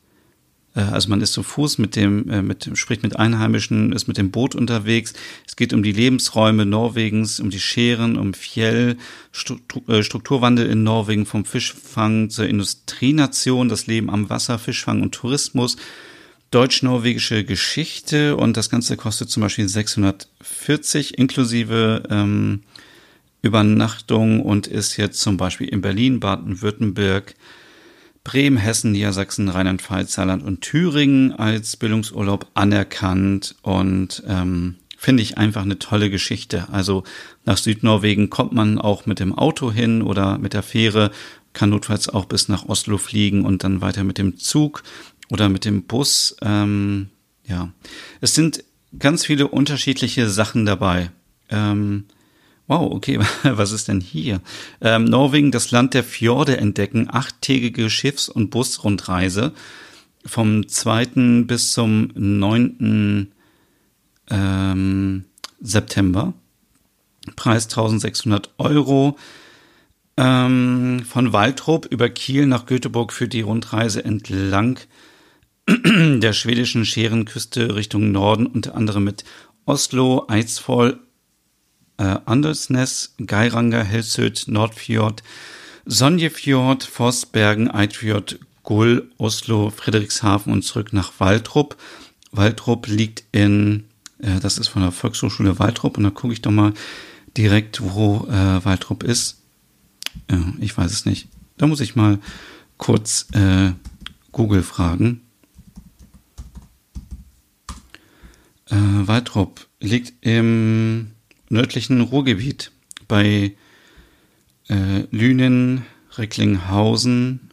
also 0.81 1.09
man 1.09 1.21
ist 1.21 1.33
zu 1.33 1.43
Fuß 1.43 1.79
mit 1.79 1.97
dem, 1.97 2.29
äh, 2.29 2.43
mit, 2.43 2.71
spricht 2.75 3.03
mit 3.03 3.17
Einheimischen, 3.17 3.93
ist 3.93 4.09
mit 4.09 4.19
dem 4.19 4.31
Boot 4.31 4.55
unterwegs. 4.55 5.15
Es 5.47 5.57
geht 5.57 5.73
um 5.73 5.83
die 5.83 5.93
Lebensräume 5.93 6.67
Norwegens, 6.67 7.41
um 7.41 7.51
die 7.51 7.61
Scheren, 7.61 8.17
um 8.17 8.35
Fjell, 8.35 8.97
äh, 9.89 10.03
Strukturwandel 10.03 10.67
in 10.67 10.83
Norwegen 10.83 11.25
vom 11.25 11.45
Fischfang 11.45 12.29
zur 12.31 12.47
Industrienation, 12.47 13.69
das 13.69 13.87
Leben 13.87 14.11
am 14.11 14.29
Wasser, 14.29 14.59
Fischfang 14.59 15.03
und 15.03 15.15
Tourismus, 15.15 15.77
deutsch-norwegische 16.51 17.45
Geschichte 17.45 18.37
und 18.37 18.57
das 18.57 18.71
Ganze 18.71 18.97
kostet 18.97 19.31
zum 19.31 19.43
Beispiel 19.43 19.69
640 19.69 21.19
inklusive 21.19 22.03
ähm, 22.11 22.63
Übernachtung 23.43 24.43
und 24.43 24.67
ist 24.67 24.97
jetzt 24.97 25.21
zum 25.21 25.37
Beispiel 25.37 25.69
in 25.69 25.81
Berlin, 25.81 26.21
Baden-Württemberg, 26.21 27.35
Bremen, 28.27 28.57
Hessen, 28.57 28.91
Niedersachsen, 28.91 29.49
Rheinland-Pfalz, 29.49 30.15
Saarland 30.15 30.43
und 30.43 30.61
Thüringen 30.61 31.33
als 31.33 31.77
Bildungsurlaub 31.77 32.49
anerkannt 32.55 33.55
und 33.63 34.25
ähm, 34.27 34.75
finde 34.99 35.23
ich 35.23 35.39
einfach 35.39 35.63
eine 35.63 35.79
tolle 35.79 36.11
Geschichte. 36.11 36.69
Also 36.73 37.05
nach 37.45 37.57
Südnorwegen 37.57 38.29
kommt 38.29 38.53
man 38.53 38.81
auch 38.81 39.07
mit 39.07 39.21
dem 39.21 39.33
Auto 39.33 39.71
hin 39.71 40.03
oder 40.03 40.39
mit 40.39 40.55
der 40.55 40.65
Fähre, 40.65 41.13
kann 41.53 41.71
notfalls 41.71 42.09
auch 42.09 42.25
bis 42.25 42.49
nach 42.49 42.67
Oslo 42.67 42.99
fliegen 42.99 43.45
und 43.45 43.63
dann 43.63 43.81
weiter 43.81 44.03
mit 44.03 44.19
dem 44.19 44.37
Zug 44.39 44.83
oder 45.31 45.49
mit 45.49 45.65
dem 45.65 45.85
Bus. 45.85 46.37
Ähm, 46.43 47.11
ja, 47.47 47.71
es 48.21 48.35
sind 48.35 48.65
ganz 48.99 49.25
viele 49.25 49.47
unterschiedliche 49.47 50.29
Sachen 50.29 50.67
dabei. 50.67 51.13
Ähm, 51.49 52.07
Wow, 52.69 52.93
okay, 52.93 53.21
was 53.43 53.73
ist 53.73 53.89
denn 53.89 54.01
hier? 54.01 54.41
Ähm, 54.81 55.05
Norwegen, 55.05 55.51
das 55.51 55.71
Land 55.71 55.95
der 55.95 56.05
Fjorde 56.05 56.57
entdecken, 56.57 57.09
achttägige 57.11 57.89
Schiffs- 57.91 58.29
und 58.29 58.51
Busrundreise 58.51 59.53
vom 60.25 60.67
2. 60.69 61.45
bis 61.45 61.73
zum 61.73 62.11
9. 62.15 63.33
Ähm, 64.29 65.25
September. 65.61 66.35
Preis 67.37 67.65
1600 67.65 68.51
Euro. 68.59 69.17
Ähm, 70.17 71.03
von 71.07 71.33
Waldrop 71.33 71.87
über 71.87 72.09
Kiel 72.09 72.47
nach 72.47 72.67
Göteborg 72.67 73.13
für 73.13 73.29
die 73.29 73.43
Rundreise 73.43 74.05
entlang 74.05 74.81
der 75.69 76.33
schwedischen 76.33 76.87
Scherenküste 76.87 77.75
Richtung 77.75 78.13
Norden, 78.13 78.47
unter 78.47 78.75
anderem 78.75 79.05
mit 79.05 79.25
Oslo, 79.67 80.25
Eidsvoll, 80.29 81.01
äh, 81.99 82.17
Andersnes, 82.25 83.15
Geiranger, 83.25 83.83
Helsöd, 83.83 84.45
Nordfjord, 84.47 85.23
Sonjefjord, 85.85 86.85
Forstbergen, 86.85 87.71
Eidfjord, 87.71 88.39
Gull, 88.63 89.11
Oslo, 89.19 89.71
Friedrichshafen 89.71 90.53
und 90.53 90.63
zurück 90.63 90.93
nach 90.93 91.13
Waldrup. 91.19 91.77
Waldrup 92.33 92.89
liegt 92.89 93.25
in, 93.33 93.85
äh, 94.19 94.41
das 94.41 94.59
ist 94.59 94.69
von 94.69 94.83
der 94.83 94.93
Volkshochschule 94.93 95.59
Waldrup 95.59 95.97
und 95.97 96.05
da 96.05 96.11
gucke 96.11 96.33
ich 96.33 96.43
doch 96.43 96.51
mal 96.51 96.75
direkt, 97.37 97.81
wo 97.83 98.27
äh, 98.29 98.65
Waldrop 98.65 99.03
ist. 99.03 99.39
Ja, 100.31 100.53
ich 100.59 100.77
weiß 100.77 100.93
es 100.93 101.05
nicht. 101.05 101.29
Da 101.57 101.67
muss 101.67 101.81
ich 101.81 101.95
mal 101.95 102.19
kurz 102.79 103.27
äh, 103.33 103.73
Google 104.33 104.63
fragen. 104.63 105.23
Äh, 108.69 108.77
Waldrop 108.77 109.67
liegt 109.81 110.13
im 110.27 111.13
nördlichen 111.49 112.01
Ruhrgebiet 112.01 112.73
bei 113.09 113.57
äh, 114.69 115.01
Lünen, 115.11 115.85
Recklinghausen, 116.17 117.51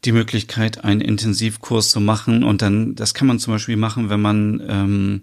die 0.04 0.12
Möglichkeit, 0.12 0.84
einen 0.84 1.00
Intensivkurs 1.00 1.90
zu 1.90 1.98
machen 1.98 2.44
und 2.44 2.62
dann, 2.62 2.94
das 2.94 3.14
kann 3.14 3.26
man 3.26 3.40
zum 3.40 3.54
Beispiel 3.54 3.76
machen, 3.76 4.10
wenn 4.10 4.22
man 4.22 4.62
ähm, 4.68 5.22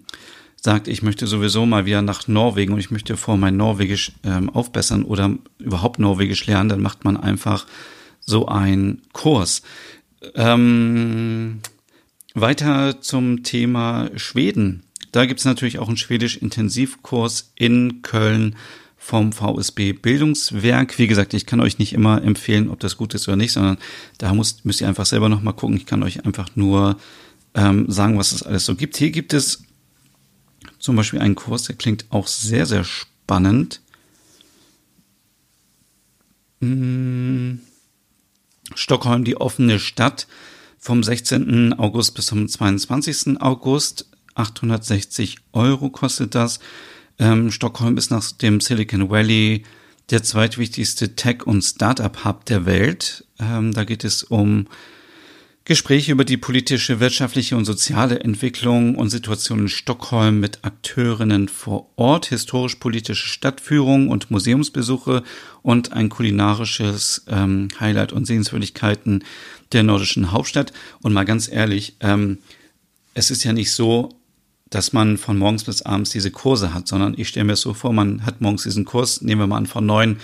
sagt, 0.56 0.86
ich 0.86 1.02
möchte 1.02 1.26
sowieso 1.26 1.64
mal 1.64 1.86
wieder 1.86 2.02
nach 2.02 2.28
Norwegen 2.28 2.74
und 2.74 2.78
ich 2.78 2.90
möchte 2.90 3.16
vor 3.16 3.38
mein 3.38 3.56
Norwegisch 3.56 4.12
ähm, 4.22 4.50
aufbessern 4.50 5.02
oder 5.02 5.34
überhaupt 5.58 5.98
Norwegisch 5.98 6.46
lernen, 6.46 6.68
dann 6.68 6.82
macht 6.82 7.04
man 7.04 7.16
einfach 7.16 7.66
so 8.20 8.48
einen 8.48 9.00
Kurs. 9.14 9.62
Ähm, 10.34 11.60
weiter 12.40 13.00
zum 13.00 13.42
Thema 13.42 14.10
Schweden. 14.16 14.84
Da 15.12 15.26
gibt 15.26 15.40
es 15.40 15.46
natürlich 15.46 15.78
auch 15.78 15.88
einen 15.88 15.96
Schwedisch-Intensivkurs 15.96 17.52
in 17.54 18.02
Köln 18.02 18.56
vom 18.96 19.32
VSB 19.32 19.92
Bildungswerk. 19.94 20.98
Wie 20.98 21.06
gesagt, 21.06 21.32
ich 21.32 21.46
kann 21.46 21.60
euch 21.60 21.78
nicht 21.78 21.92
immer 21.92 22.22
empfehlen, 22.22 22.68
ob 22.68 22.80
das 22.80 22.96
gut 22.96 23.14
ist 23.14 23.26
oder 23.28 23.36
nicht, 23.36 23.52
sondern 23.52 23.78
da 24.18 24.34
müsst, 24.34 24.64
müsst 24.64 24.80
ihr 24.80 24.88
einfach 24.88 25.06
selber 25.06 25.28
nochmal 25.28 25.54
gucken. 25.54 25.76
Ich 25.76 25.86
kann 25.86 26.02
euch 26.02 26.26
einfach 26.26 26.50
nur 26.56 26.98
ähm, 27.54 27.90
sagen, 27.90 28.18
was 28.18 28.32
es 28.32 28.42
alles 28.42 28.66
so 28.66 28.74
gibt. 28.74 28.96
Hier 28.96 29.10
gibt 29.10 29.32
es 29.32 29.62
zum 30.78 30.96
Beispiel 30.96 31.20
einen 31.20 31.34
Kurs, 31.34 31.64
der 31.64 31.76
klingt 31.76 32.06
auch 32.10 32.26
sehr, 32.26 32.66
sehr 32.66 32.84
spannend. 32.84 33.80
Hm. 36.60 37.60
Stockholm, 38.74 39.24
die 39.24 39.36
offene 39.40 39.78
Stadt 39.78 40.26
vom 40.78 41.02
16. 41.02 41.74
August 41.74 42.14
bis 42.14 42.26
zum 42.26 42.48
22. 42.48 43.40
August. 43.40 44.06
860 44.34 45.36
Euro 45.52 45.90
kostet 45.90 46.34
das. 46.34 46.60
Ähm, 47.18 47.50
Stockholm 47.50 47.96
ist 47.96 48.10
nach 48.10 48.30
dem 48.32 48.60
Silicon 48.60 49.10
Valley 49.10 49.64
der 50.10 50.22
zweitwichtigste 50.22 51.16
Tech- 51.16 51.46
und 51.46 51.62
Startup-Hub 51.62 52.44
der 52.46 52.64
Welt. 52.64 53.24
Ähm, 53.38 53.72
da 53.72 53.84
geht 53.84 54.04
es 54.04 54.22
um 54.22 54.66
Gespräche 55.68 56.12
über 56.12 56.24
die 56.24 56.38
politische, 56.38 56.98
wirtschaftliche 56.98 57.54
und 57.54 57.66
soziale 57.66 58.20
Entwicklung 58.20 58.94
und 58.94 59.10
Situation 59.10 59.58
in 59.58 59.68
Stockholm 59.68 60.40
mit 60.40 60.60
Akteurinnen 60.62 61.48
vor 61.48 61.90
Ort, 61.96 62.24
historisch-politische 62.24 63.26
Stadtführung 63.28 64.08
und 64.08 64.30
Museumsbesuche 64.30 65.22
und 65.60 65.92
ein 65.92 66.08
kulinarisches 66.08 67.26
ähm, 67.28 67.68
Highlight 67.78 68.14
und 68.14 68.24
Sehenswürdigkeiten 68.24 69.24
der 69.72 69.82
nordischen 69.82 70.32
Hauptstadt. 70.32 70.72
Und 71.02 71.12
mal 71.12 71.24
ganz 71.24 71.50
ehrlich, 71.50 71.96
ähm, 72.00 72.38
es 73.14 73.30
ist 73.30 73.44
ja 73.44 73.52
nicht 73.52 73.72
so, 73.72 74.10
dass 74.70 74.92
man 74.92 75.16
von 75.16 75.38
morgens 75.38 75.64
bis 75.64 75.82
abends 75.82 76.10
diese 76.10 76.30
Kurse 76.30 76.74
hat, 76.74 76.88
sondern 76.88 77.14
ich 77.16 77.28
stelle 77.28 77.44
mir 77.44 77.56
so 77.56 77.74
vor, 77.74 77.92
man 77.92 78.24
hat 78.26 78.40
morgens 78.40 78.64
diesen 78.64 78.84
Kurs, 78.84 79.22
nehmen 79.22 79.40
wir 79.40 79.46
mal 79.46 79.56
an, 79.56 79.66
von 79.66 79.86
neun 79.86 80.18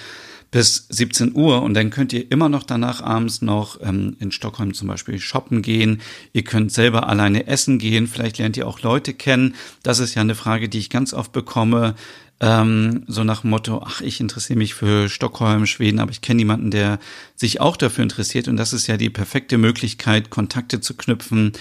bis 0.55 0.87
17 0.89 1.35
Uhr 1.35 1.63
und 1.63 1.75
dann 1.75 1.91
könnt 1.91 2.13
ihr 2.13 2.31
immer 2.31 2.49
noch 2.49 2.63
danach 2.63 3.03
abends 3.03 3.43
noch 3.43 3.81
ähm, 3.83 4.17
in 4.21 4.31
Stockholm 4.31 4.73
zum 4.73 4.87
Beispiel 4.87 5.19
shoppen 5.19 5.63
gehen. 5.63 6.01
Ihr 6.33 6.45
könnt 6.45 6.71
selber 6.71 7.09
alleine 7.09 7.49
essen 7.49 7.81
gehen. 7.81 8.07
Vielleicht 8.07 8.39
lernt 8.39 8.57
ihr 8.57 8.69
auch 8.69 8.81
Leute 8.81 9.15
kennen. 9.15 9.57
Das 9.83 9.99
ist 9.99 10.15
ja 10.15 10.21
eine 10.21 10.37
Frage, 10.37 10.69
die 10.69 10.79
ich 10.79 10.91
ganz 10.91 11.13
oft 11.13 11.33
bekomme. 11.33 11.97
Ähm, 12.45 13.05
so 13.07 13.25
nach 13.25 13.43
Motto, 13.43 13.83
ach, 13.83 14.03
ich 14.03 14.21
interessiere 14.21 14.59
mich 14.59 14.75
für 14.75 15.09
Stockholm, 15.09 15.65
Schweden, 15.65 15.99
aber 15.99 16.11
ich 16.11 16.21
kenne 16.21 16.41
jemanden, 16.41 16.71
der 16.71 16.99
sich 17.35 17.63
auch 17.63 17.79
dafür 17.79 18.03
interessiert. 18.03 18.49
Und 18.49 18.59
das 18.59 18.75
ist 18.75 18.87
ja 18.87 18.99
die 18.99 19.09
perfekte 19.09 19.57
Möglichkeit, 19.57 20.29
Kontakte 20.29 20.83
zu 20.83 20.95
knüpfen 20.95 21.53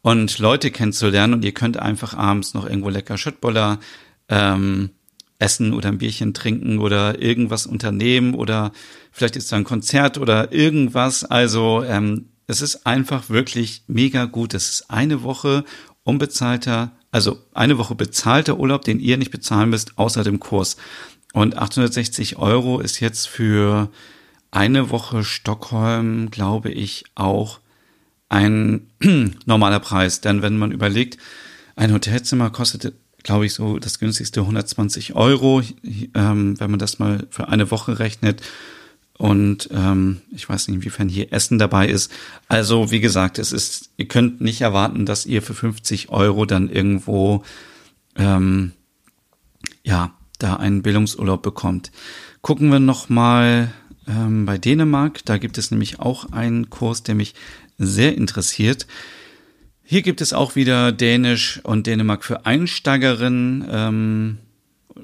und 0.00 0.40
Leute 0.40 0.72
kennenzulernen. 0.72 1.34
Und 1.34 1.44
ihr 1.44 1.52
könnt 1.52 1.76
einfach 1.76 2.14
abends 2.14 2.54
noch 2.54 2.66
irgendwo 2.66 2.88
lecker 2.88 3.18
Schöttboller 3.18 3.78
ähm, 4.28 4.90
essen 5.38 5.74
oder 5.74 5.90
ein 5.90 5.98
Bierchen 5.98 6.34
trinken 6.34 6.80
oder 6.80 7.22
irgendwas 7.22 7.64
unternehmen 7.64 8.34
oder 8.34 8.72
vielleicht 9.12 9.36
ist 9.36 9.52
da 9.52 9.56
ein 9.56 9.64
Konzert 9.64 10.18
oder 10.18 10.52
irgendwas. 10.52 11.22
Also 11.22 11.84
ähm, 11.84 12.30
es 12.48 12.62
ist 12.62 12.84
einfach 12.84 13.30
wirklich 13.30 13.84
mega 13.86 14.24
gut. 14.24 14.54
Es 14.54 14.70
ist 14.70 14.90
eine 14.90 15.22
Woche 15.22 15.62
unbezahlter, 16.02 16.90
also 17.12 17.38
eine 17.54 17.78
Woche 17.78 17.94
bezahlter 17.94 18.58
Urlaub, 18.58 18.82
den 18.82 18.98
ihr 18.98 19.16
nicht 19.16 19.30
bezahlen 19.30 19.70
müsst, 19.70 19.96
außer 19.98 20.24
dem 20.24 20.40
Kurs. 20.40 20.76
Und 21.32 21.56
860 21.56 22.38
Euro 22.38 22.80
ist 22.80 22.98
jetzt 23.00 23.28
für 23.28 23.88
eine 24.50 24.90
Woche 24.90 25.22
Stockholm, 25.22 26.30
glaube 26.30 26.70
ich, 26.70 27.04
auch 27.14 27.60
ein 28.28 28.88
normaler 29.46 29.80
Preis. 29.80 30.20
Denn 30.20 30.42
wenn 30.42 30.58
man 30.58 30.72
überlegt, 30.72 31.18
ein 31.76 31.92
Hotelzimmer 31.92 32.50
kostet 32.50 32.92
glaube 33.22 33.46
ich, 33.46 33.54
so 33.54 33.78
das 33.78 33.98
günstigste 33.98 34.40
120 34.40 35.14
Euro, 35.14 35.62
ähm, 36.14 36.58
wenn 36.58 36.70
man 36.70 36.78
das 36.78 36.98
mal 36.98 37.26
für 37.30 37.48
eine 37.48 37.70
Woche 37.70 37.98
rechnet. 37.98 38.42
Und 39.22 39.68
ähm, 39.72 40.20
ich 40.32 40.48
weiß 40.48 40.66
nicht, 40.66 40.78
inwiefern 40.78 41.08
hier 41.08 41.32
Essen 41.32 41.56
dabei 41.56 41.86
ist. 41.86 42.10
Also, 42.48 42.90
wie 42.90 42.98
gesagt, 42.98 43.38
es 43.38 43.52
ist, 43.52 43.90
ihr 43.96 44.08
könnt 44.08 44.40
nicht 44.40 44.62
erwarten, 44.62 45.06
dass 45.06 45.26
ihr 45.26 45.42
für 45.42 45.54
50 45.54 46.08
Euro 46.08 46.44
dann 46.44 46.68
irgendwo 46.68 47.44
ähm, 48.16 48.72
ja, 49.84 50.12
da 50.40 50.56
einen 50.56 50.82
Bildungsurlaub 50.82 51.40
bekommt. 51.40 51.92
Gucken 52.40 52.68
wir 52.70 52.80
nochmal 52.80 53.72
ähm, 54.08 54.44
bei 54.44 54.58
Dänemark. 54.58 55.24
Da 55.24 55.38
gibt 55.38 55.56
es 55.56 55.70
nämlich 55.70 56.00
auch 56.00 56.32
einen 56.32 56.68
Kurs, 56.68 57.04
der 57.04 57.14
mich 57.14 57.36
sehr 57.78 58.16
interessiert. 58.16 58.88
Hier 59.84 60.02
gibt 60.02 60.20
es 60.20 60.32
auch 60.32 60.56
wieder 60.56 60.90
Dänisch 60.90 61.60
und 61.62 61.86
Dänemark 61.86 62.24
für 62.24 62.44
Einsteigerinnen 62.44 63.68
ähm, 63.70 64.38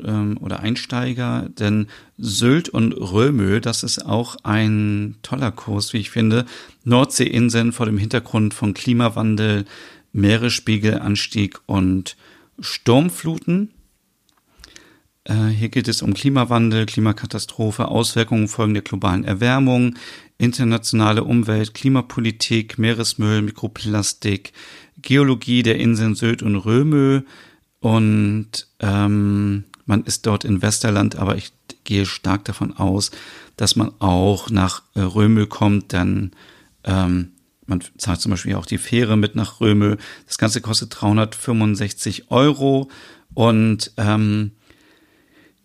ähm, 0.04 0.38
oder 0.40 0.60
Einsteiger, 0.60 1.48
denn 1.48 1.86
Sylt 2.16 2.68
und 2.68 2.92
Römö, 2.92 3.60
das 3.60 3.82
ist 3.82 4.04
auch 4.04 4.36
ein 4.42 5.16
toller 5.22 5.52
Kurs, 5.52 5.92
wie 5.92 5.98
ich 5.98 6.10
finde. 6.10 6.46
Nordseeinseln 6.84 7.72
vor 7.72 7.86
dem 7.86 7.98
Hintergrund 7.98 8.54
von 8.54 8.74
Klimawandel, 8.74 9.64
Meeresspiegelanstieg 10.12 11.58
und 11.66 12.16
Sturmfluten. 12.60 13.70
Äh, 15.24 15.48
hier 15.48 15.68
geht 15.68 15.88
es 15.88 16.02
um 16.02 16.14
Klimawandel, 16.14 16.86
Klimakatastrophe, 16.86 17.88
Auswirkungen 17.88 18.48
Folgen 18.48 18.74
der 18.74 18.82
globalen 18.82 19.24
Erwärmung, 19.24 19.96
internationale 20.38 21.24
Umwelt, 21.24 21.74
Klimapolitik, 21.74 22.78
Meeresmüll, 22.78 23.42
Mikroplastik, 23.42 24.52
Geologie 25.00 25.62
der 25.62 25.78
Inseln 25.78 26.14
Sylt 26.14 26.42
und 26.42 26.56
Römö 26.56 27.22
und 27.80 28.66
ähm, 28.80 29.64
man 29.88 30.04
ist 30.04 30.26
dort 30.26 30.44
in 30.44 30.62
Westerland, 30.62 31.16
aber 31.16 31.36
ich 31.36 31.52
gehe 31.84 32.06
stark 32.06 32.44
davon 32.44 32.76
aus, 32.76 33.10
dass 33.56 33.76
man 33.76 33.92
auch 33.98 34.50
nach 34.50 34.82
äh, 34.94 35.00
Römö 35.00 35.46
kommt, 35.46 35.92
dann 35.92 36.32
ähm, 36.84 37.32
man 37.66 37.82
zahlt 37.98 38.20
zum 38.20 38.30
Beispiel 38.30 38.54
auch 38.54 38.66
die 38.66 38.78
Fähre 38.78 39.16
mit 39.16 39.34
nach 39.34 39.60
Römö. 39.60 39.96
Das 40.26 40.38
Ganze 40.38 40.60
kostet 40.60 41.00
365 41.00 42.30
Euro 42.30 42.88
und 43.34 43.92
ähm, 43.96 44.52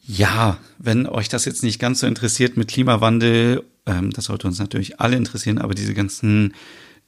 Ja, 0.05 0.57
wenn 0.79 1.07
euch 1.07 1.29
das 1.29 1.45
jetzt 1.45 1.63
nicht 1.63 1.79
ganz 1.79 2.01
so 2.01 2.07
interessiert 2.07 2.57
mit 2.57 2.67
Klimawandel, 2.69 3.63
ähm, 3.85 4.11
das 4.11 4.25
sollte 4.25 4.47
uns 4.47 4.59
natürlich 4.59 4.99
alle 4.99 5.15
interessieren, 5.15 5.59
aber 5.59 5.73
diese 5.73 5.93
ganzen 5.93 6.53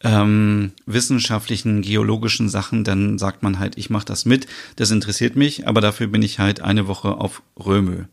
ähm, 0.03 0.71
wissenschaftlichen, 0.85 1.81
geologischen 1.81 2.49
Sachen, 2.49 2.83
dann 2.83 3.17
sagt 3.17 3.43
man 3.43 3.59
halt, 3.59 3.77
ich 3.77 3.89
mache 3.89 4.05
das 4.05 4.25
mit, 4.25 4.47
das 4.75 4.91
interessiert 4.91 5.35
mich, 5.35 5.67
aber 5.67 5.81
dafür 5.81 6.07
bin 6.07 6.21
ich 6.21 6.39
halt 6.39 6.61
eine 6.61 6.87
Woche 6.87 7.15
auf 7.15 7.41
Römö. 7.57 8.03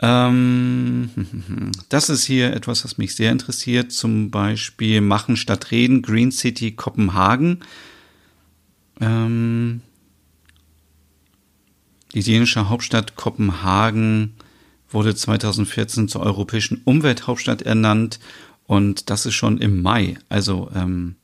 Ähm, 0.00 1.10
das 1.88 2.10
ist 2.10 2.24
hier 2.24 2.52
etwas, 2.52 2.84
was 2.84 2.98
mich 2.98 3.14
sehr 3.14 3.32
interessiert, 3.32 3.92
zum 3.92 4.30
Beispiel 4.30 5.00
Machen 5.00 5.36
statt 5.36 5.70
Reden, 5.70 6.02
Green 6.02 6.32
City 6.32 6.72
Kopenhagen. 6.72 7.60
Ähm, 9.00 9.80
die 12.14 12.22
dänische 12.22 12.68
Hauptstadt 12.68 13.16
Kopenhagen 13.16 14.34
wurde 14.90 15.14
2014 15.14 16.08
zur 16.08 16.22
europäischen 16.22 16.82
Umwelthauptstadt 16.84 17.62
ernannt 17.62 18.18
und 18.72 19.10
das 19.10 19.26
ist 19.26 19.34
schon 19.34 19.58
im 19.58 19.82
Mai. 19.82 20.16
Also, 20.30 20.70
ähm, 20.74 21.16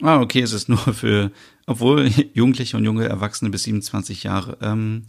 ah, 0.00 0.22
okay, 0.22 0.40
es 0.40 0.54
ist 0.54 0.70
nur 0.70 0.78
für, 0.78 1.30
obwohl 1.66 2.10
Jugendliche 2.32 2.78
und 2.78 2.86
junge 2.86 3.06
Erwachsene 3.06 3.50
bis 3.50 3.64
27 3.64 4.22
Jahre. 4.22 4.56
Ähm, 4.62 5.02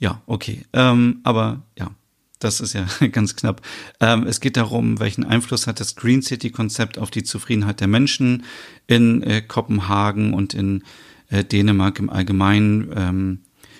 ja, 0.00 0.20
okay. 0.26 0.64
Ähm, 0.72 1.20
aber 1.22 1.62
ja, 1.78 1.92
das 2.40 2.60
ist 2.60 2.72
ja 2.72 2.88
ganz 3.12 3.36
knapp. 3.36 3.62
Ähm, 4.00 4.26
es 4.26 4.40
geht 4.40 4.56
darum, 4.56 4.98
welchen 4.98 5.22
Einfluss 5.22 5.68
hat 5.68 5.78
das 5.78 5.94
Green 5.94 6.22
City-Konzept 6.22 6.98
auf 6.98 7.12
die 7.12 7.22
Zufriedenheit 7.22 7.78
der 7.78 7.86
Menschen 7.86 8.42
in 8.88 9.22
äh, 9.22 9.42
Kopenhagen 9.42 10.34
und 10.34 10.54
in 10.54 10.82
äh, 11.28 11.44
Dänemark 11.44 12.00
im 12.00 12.10
Allgemeinen. 12.10 12.90
Ähm, 12.96 13.38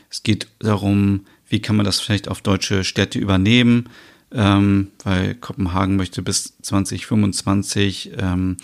es 0.09 0.23
geht 0.23 0.47
darum, 0.61 1.27
wie 1.49 1.61
kann 1.61 1.75
man 1.75 1.85
das 1.85 1.99
vielleicht 1.99 2.29
auf 2.29 2.41
deutsche 2.41 2.85
Städte 2.85 3.19
übernehmen 3.19 3.89
ähm, 4.33 4.89
weil 5.05 5.35
Kopenhagen 5.35 5.97
möchte 5.97 6.23
bis 6.23 6.57
2025 6.63 8.13
ähm, 8.19 8.57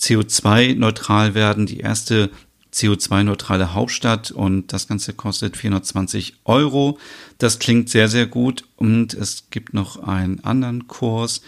CO2-neutral 0.00 1.34
werden, 1.34 1.66
die 1.66 1.80
erste 1.80 2.30
CO2-neutrale 2.72 3.74
Hauptstadt 3.74 4.30
und 4.30 4.72
das 4.72 4.88
Ganze 4.88 5.12
kostet 5.12 5.56
420 5.56 6.36
Euro. 6.44 6.98
Das 7.38 7.58
klingt 7.58 7.90
sehr, 7.90 8.08
sehr 8.08 8.26
gut 8.26 8.64
und 8.76 9.14
es 9.14 9.50
gibt 9.50 9.74
noch 9.74 10.02
einen 10.02 10.42
anderen 10.42 10.88
Kurs, 10.88 11.42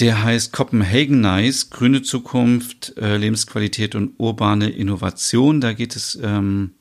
der 0.00 0.22
heißt 0.22 0.52
Copenhagen 0.52 1.20
Nice, 1.20 1.70
grüne 1.70 2.02
Zukunft, 2.02 2.96
äh, 2.96 3.16
Lebensqualität 3.16 3.94
und 3.94 4.14
urbane 4.18 4.68
Innovation. 4.68 5.60
Da 5.60 5.72
geht 5.72 5.96
es 5.96 6.18
ähm, 6.22 6.72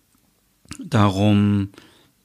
darum, 0.84 1.70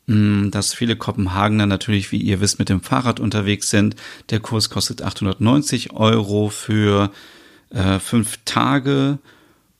dass 0.07 0.73
viele 0.73 0.95
Kopenhagener 0.97 1.67
natürlich, 1.67 2.13
wie 2.13 2.21
ihr 2.21 2.41
wisst, 2.41 2.59
mit 2.59 2.69
dem 2.69 2.81
Fahrrad 2.81 3.19
unterwegs 3.19 3.71
sind. 3.71 3.97
Der 4.31 4.39
Kurs 4.39 4.71
kostet 4.71 5.03
890 5.03 5.93
Euro 5.93 6.49
für 6.49 7.11
äh, 7.71 7.99
fünf 7.99 8.39
Tage 8.45 9.19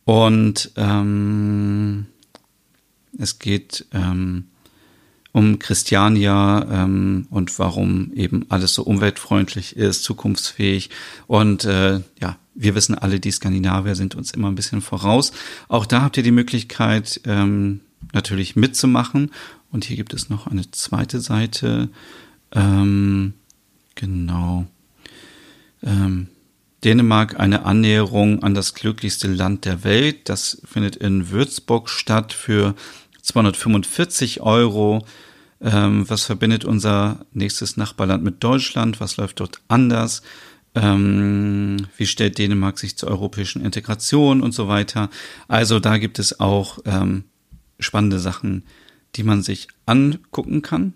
und 0.05 0.73
ähm, 0.77 2.07
es 3.19 3.39
geht 3.39 3.87
ähm, 3.93 4.47
um 5.31 5.59
Christiania 5.59 6.67
ähm, 6.71 7.27
und 7.31 7.57
warum 7.59 8.13
eben 8.15 8.47
alles 8.49 8.75
so 8.75 8.83
umweltfreundlich 8.83 9.77
ist, 9.77 10.03
zukunftsfähig 10.03 10.91
und 11.27 11.65
äh, 11.65 12.01
ja, 12.21 12.37
wir 12.55 12.75
wissen 12.75 12.97
alle, 12.97 13.21
die 13.21 13.31
Skandinavier 13.31 13.95
sind 13.95 14.15
uns 14.15 14.31
immer 14.31 14.49
ein 14.49 14.55
bisschen 14.55 14.81
voraus. 14.81 15.33
Auch 15.69 15.85
da 15.85 16.01
habt 16.03 16.17
ihr 16.17 16.23
die 16.23 16.31
Möglichkeit, 16.31 17.21
ähm, 17.27 17.81
natürlich 18.13 18.57
mitzumachen 18.57 19.31
und 19.77 19.85
hier 19.85 19.97
gibt 19.97 20.15
es 20.15 20.31
noch 20.31 20.47
eine 20.47 20.71
zweite 20.71 21.21
Seite. 21.21 21.91
Ähm, 22.51 23.35
genau. 23.95 24.65
Ähm, 25.83 26.29
Dänemark 26.83 27.39
eine 27.39 27.67
Annäherung 27.67 28.43
an 28.43 28.55
das 28.55 28.73
glücklichste 28.73 29.29
Land 29.29 29.67
der 29.67 29.85
Welt. 29.85 30.31
Das 30.31 30.63
findet 30.65 30.97
in 30.97 31.29
Würzburg 31.29 31.91
statt 31.91 32.33
für 32.33 32.75
245 33.21 34.41
Euro. 34.41 35.05
Ähm, 35.61 36.09
was 36.09 36.25
verbindet 36.25 36.65
unser 36.65 37.27
nächstes 37.35 37.77
Nachbarland 37.77 38.25
mit 38.25 38.43
Deutschland? 38.43 38.99
Was 38.99 39.19
läuft 39.19 39.41
dort 39.41 39.61
anders? 39.69 40.23
Ähm, 40.75 41.87
wie 41.99 42.07
stellt 42.07 42.39
Dänemark 42.39 42.79
sich 42.79 42.97
zur 42.97 43.11
europäischen 43.11 43.63
Integration 43.63 44.41
und 44.41 44.53
so 44.53 44.69
weiter? 44.69 45.11
Also 45.49 45.81
da 45.81 45.99
gibt 45.99 46.19
es 46.19 46.41
auch 46.41 46.79
ähm, 46.87 47.25
spannende 47.79 48.19
Sachen, 48.19 48.63
die 49.17 49.23
man 49.23 49.43
sich 49.43 49.69
angucken 49.87 50.61
kann. 50.63 50.95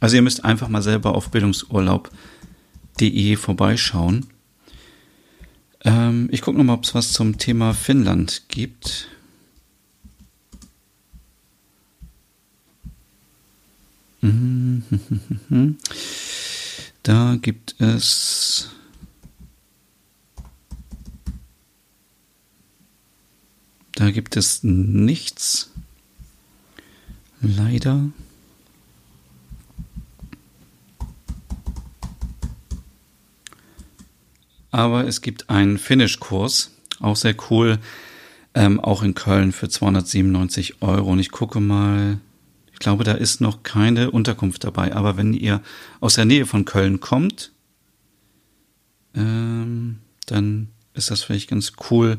Also 0.00 0.16
ihr 0.16 0.22
müsst 0.22 0.44
einfach 0.44 0.68
mal 0.68 0.82
selber 0.82 1.14
auf 1.14 1.30
bildungsurlaub.de 1.30 3.36
vorbeischauen. 3.36 4.26
Ähm, 5.84 6.28
ich 6.32 6.42
gucke 6.42 6.58
nochmal, 6.58 6.76
ob 6.76 6.84
es 6.84 6.94
was 6.94 7.12
zum 7.12 7.38
Thema 7.38 7.74
Finnland 7.74 8.44
gibt. 8.48 9.08
Da 17.04 17.36
gibt 17.40 17.80
es 17.80 18.68
da 23.94 24.10
gibt 24.10 24.36
es 24.36 24.62
nichts. 24.62 25.70
Leider. 27.40 28.10
Aber 34.70 35.06
es 35.06 35.22
gibt 35.22 35.48
einen 35.48 35.78
Finish-Kurs, 35.78 36.72
auch 37.00 37.16
sehr 37.16 37.34
cool, 37.50 37.78
ähm, 38.54 38.80
auch 38.80 39.02
in 39.02 39.14
Köln 39.14 39.52
für 39.52 39.68
297 39.68 40.82
Euro. 40.82 41.12
Und 41.12 41.20
ich 41.20 41.30
gucke 41.30 41.60
mal, 41.60 42.18
ich 42.72 42.78
glaube, 42.78 43.04
da 43.04 43.12
ist 43.12 43.40
noch 43.40 43.62
keine 43.62 44.10
Unterkunft 44.10 44.64
dabei. 44.64 44.94
Aber 44.94 45.16
wenn 45.16 45.32
ihr 45.32 45.62
aus 46.00 46.14
der 46.14 46.26
Nähe 46.26 46.46
von 46.46 46.64
Köln 46.64 47.00
kommt, 47.00 47.52
ähm, 49.14 49.98
dann 50.26 50.68
ist 50.94 51.10
das 51.10 51.22
vielleicht 51.22 51.50
ganz 51.50 51.72
cool, 51.90 52.18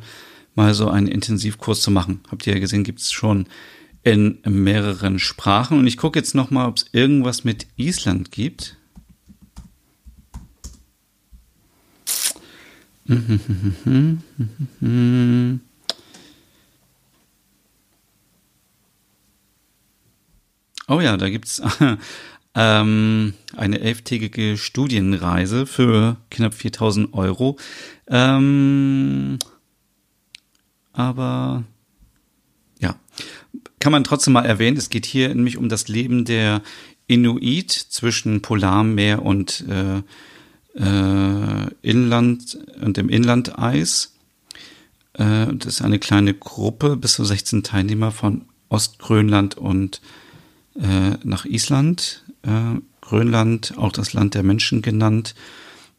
mal 0.55 0.73
so 0.73 0.89
einen 0.89 1.07
Intensivkurs 1.07 1.81
zu 1.81 1.91
machen. 1.91 2.21
Habt 2.31 2.47
ihr 2.47 2.53
ja 2.53 2.59
gesehen, 2.59 2.83
gibt 2.83 2.99
es 2.99 3.11
schon 3.11 3.47
in 4.09 4.39
mehreren 4.45 5.19
Sprachen. 5.19 5.77
Und 5.77 5.87
ich 5.87 5.97
gucke 5.97 6.17
jetzt 6.17 6.35
noch 6.35 6.51
mal, 6.51 6.67
ob 6.67 6.77
es 6.77 6.85
irgendwas 6.91 7.43
mit 7.43 7.67
Island 7.75 8.31
gibt. 8.31 8.77
Oh 20.91 21.01
ja, 21.01 21.17
da 21.17 21.29
gibt's 21.29 21.61
ähm, 22.55 23.35
eine 23.55 23.79
elftägige 23.79 24.57
Studienreise 24.57 25.67
für 25.67 26.17
knapp 26.31 26.55
4000 26.55 27.13
Euro. 27.13 27.57
Ähm, 28.07 29.37
aber 30.93 31.63
kann 33.79 33.91
man 33.91 34.03
trotzdem 34.03 34.33
mal 34.33 34.45
erwähnen, 34.45 34.77
es 34.77 34.89
geht 34.89 35.05
hier 35.05 35.29
nämlich 35.29 35.57
um 35.57 35.69
das 35.69 35.87
Leben 35.87 36.25
der 36.25 36.61
Inuit 37.07 37.71
zwischen 37.71 38.41
Polarmeer 38.41 39.23
und 39.23 39.65
äh, 39.67 40.01
äh, 40.79 41.67
Inland 41.81 42.57
und 42.81 42.97
dem 42.97 43.09
Inlandeis. 43.09 44.13
Äh, 45.13 45.47
das 45.53 45.75
ist 45.75 45.81
eine 45.81 45.99
kleine 45.99 46.33
Gruppe, 46.33 46.97
bis 46.97 47.13
zu 47.13 47.25
16 47.25 47.63
Teilnehmer 47.63 48.11
von 48.11 48.45
Ostgrönland 48.69 49.57
und 49.57 50.01
äh, 50.79 51.17
nach 51.23 51.45
Island. 51.45 52.23
Äh, 52.43 52.79
Grönland, 53.01 53.73
auch 53.77 53.91
das 53.91 54.13
Land 54.13 54.35
der 54.35 54.43
Menschen 54.43 54.83
genannt, 54.83 55.33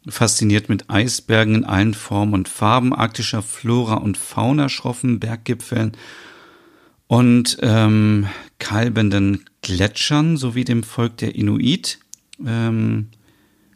fasziniert 0.07 0.69
mit 0.69 0.89
Eisbergen 0.89 1.55
in 1.55 1.65
allen 1.65 1.93
Formen 1.93 2.33
und 2.33 2.47
Farben, 2.47 2.95
arktischer 2.95 3.41
Flora 3.41 3.95
und 3.95 4.17
Fauna, 4.17 4.69
schroffen 4.69 5.19
Berggipfeln 5.19 5.91
und 7.11 7.57
ähm, 7.61 8.25
kalbenden 8.57 9.43
Gletschern 9.61 10.37
sowie 10.37 10.63
dem 10.63 10.81
Volk 10.81 11.17
der 11.17 11.35
Inuit. 11.35 11.99
Ähm, 12.47 13.09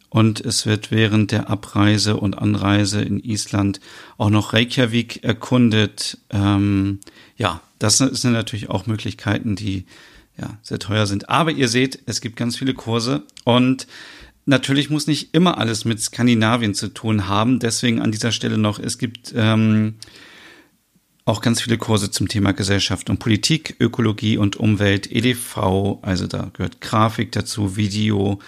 und 0.07 0.39
es 0.39 0.65
wird 0.65 0.89
während 0.89 1.33
der 1.33 1.49
Abreise 1.49 2.15
und 2.15 2.37
Anreise 2.37 3.01
in 3.01 3.19
Island 3.19 3.81
auch 4.17 4.29
noch 4.29 4.53
Reykjavik 4.53 5.25
erkundet. 5.25 6.17
Ähm, 6.29 7.01
ja, 7.35 7.59
das 7.77 7.97
sind 7.97 8.31
natürlich 8.31 8.69
auch 8.69 8.87
Möglichkeiten, 8.87 9.57
die 9.57 9.83
ja 10.37 10.57
sehr 10.61 10.79
teuer 10.79 11.05
sind. 11.05 11.27
Aber 11.27 11.51
ihr 11.51 11.67
seht, 11.67 11.99
es 12.05 12.21
gibt 12.21 12.37
ganz 12.37 12.55
viele 12.55 12.73
Kurse 12.73 13.23
und 13.43 13.85
natürlich 14.45 14.89
muss 14.89 15.07
nicht 15.07 15.33
immer 15.33 15.57
alles 15.57 15.83
mit 15.83 15.99
Skandinavien 15.99 16.73
zu 16.73 16.87
tun 16.87 17.27
haben. 17.27 17.59
Deswegen 17.59 18.01
an 18.01 18.13
dieser 18.13 18.31
Stelle 18.31 18.57
noch, 18.57 18.79
es 18.79 18.97
gibt 18.97 19.33
ähm, 19.35 19.95
auch 21.25 21.41
ganz 21.41 21.61
viele 21.61 21.79
Kurse 21.79 22.11
zum 22.11 22.27
Thema 22.27 22.53
Gesellschaft 22.53 23.09
und 23.09 23.17
Politik, 23.17 23.75
Ökologie 23.79 24.37
und 24.37 24.57
Umwelt, 24.57 25.11
EDV, 25.11 25.97
also 26.03 26.27
da 26.27 26.51
gehört 26.53 26.81
Grafik 26.81 27.31
dazu, 27.31 27.75
Video, 27.75 28.39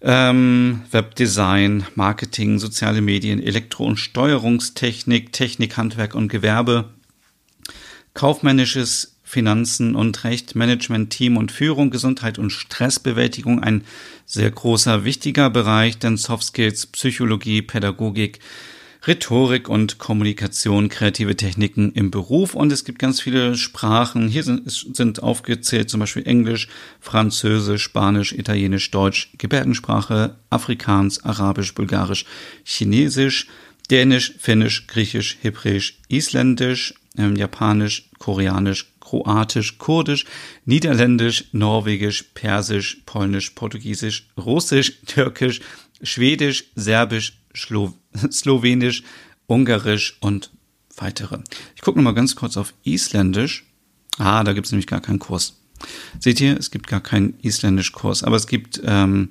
ähm, 0.00 0.82
Webdesign, 0.90 1.86
Marketing, 1.94 2.58
soziale 2.58 3.02
Medien, 3.02 3.42
Elektro- 3.42 3.84
und 3.84 3.98
Steuerungstechnik, 3.98 5.32
Technik, 5.32 5.76
Handwerk 5.76 6.14
und 6.14 6.28
Gewerbe, 6.28 6.88
kaufmännisches 8.14 9.18
Finanzen 9.22 9.94
und 9.94 10.24
Recht, 10.24 10.54
Management, 10.54 11.10
Team 11.10 11.36
und 11.36 11.52
Führung, 11.52 11.90
Gesundheit 11.90 12.38
und 12.38 12.50
Stressbewältigung, 12.50 13.62
ein 13.62 13.84
sehr 14.24 14.50
großer, 14.50 15.04
wichtiger 15.04 15.50
Bereich, 15.50 15.98
denn 15.98 16.16
Soft 16.16 16.44
Skills, 16.44 16.86
Psychologie, 16.86 17.60
Pädagogik, 17.60 18.38
Rhetorik 19.06 19.68
und 19.68 19.98
Kommunikation, 19.98 20.88
kreative 20.88 21.36
Techniken 21.36 21.92
im 21.92 22.10
Beruf 22.10 22.54
und 22.54 22.72
es 22.72 22.84
gibt 22.84 22.98
ganz 22.98 23.20
viele 23.20 23.56
Sprachen. 23.56 24.28
Hier 24.28 24.42
sind, 24.42 24.70
sind 24.70 25.22
aufgezählt 25.22 25.90
zum 25.90 26.00
Beispiel 26.00 26.26
Englisch, 26.26 26.68
Französisch, 27.00 27.82
Spanisch, 27.82 28.32
Italienisch, 28.32 28.90
Deutsch, 28.90 29.30
Gebärdensprache, 29.38 30.36
Afrikaans, 30.50 31.24
Arabisch, 31.24 31.74
Bulgarisch, 31.74 32.24
Chinesisch, 32.64 33.46
Dänisch, 33.90 34.34
Finnisch, 34.38 34.86
Griechisch, 34.86 35.38
Hebräisch, 35.42 35.98
Isländisch, 36.08 36.94
äh, 37.16 37.32
Japanisch, 37.34 38.10
Koreanisch, 38.18 38.92
Kroatisch, 39.00 39.78
Kurdisch, 39.78 40.24
Niederländisch, 40.64 41.44
Norwegisch, 41.52 42.24
Persisch, 42.34 43.02
Polnisch, 43.06 43.50
Portugiesisch, 43.50 44.26
Russisch, 44.36 45.00
Türkisch, 45.06 45.60
Schwedisch, 46.02 46.64
Serbisch, 46.74 47.38
Schlo 47.56 47.94
Slowenisch, 48.30 49.02
Ungarisch 49.46 50.18
und 50.20 50.50
weitere. 50.96 51.38
Ich 51.74 51.80
gucke 51.80 51.98
nochmal 51.98 52.14
ganz 52.14 52.36
kurz 52.36 52.56
auf 52.56 52.74
Isländisch. 52.82 53.64
Ah, 54.18 54.44
da 54.44 54.52
gibt 54.52 54.66
es 54.66 54.72
nämlich 54.72 54.86
gar 54.86 55.00
keinen 55.00 55.18
Kurs. 55.18 55.60
Seht 56.20 56.40
ihr, 56.40 56.58
es 56.58 56.70
gibt 56.70 56.86
gar 56.86 57.00
keinen 57.00 57.38
Isländisch-Kurs, 57.40 58.22
aber 58.24 58.36
es 58.36 58.46
gibt, 58.46 58.80
ähm, 58.84 59.28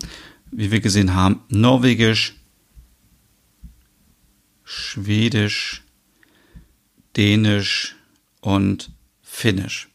wie 0.52 0.72
wir 0.72 0.80
gesehen 0.80 1.14
haben, 1.14 1.42
Norwegisch, 1.50 2.36
Schwedisch, 4.64 5.84
Dänisch 7.16 7.96
und 8.42 8.92
Finnisch. 9.22 9.90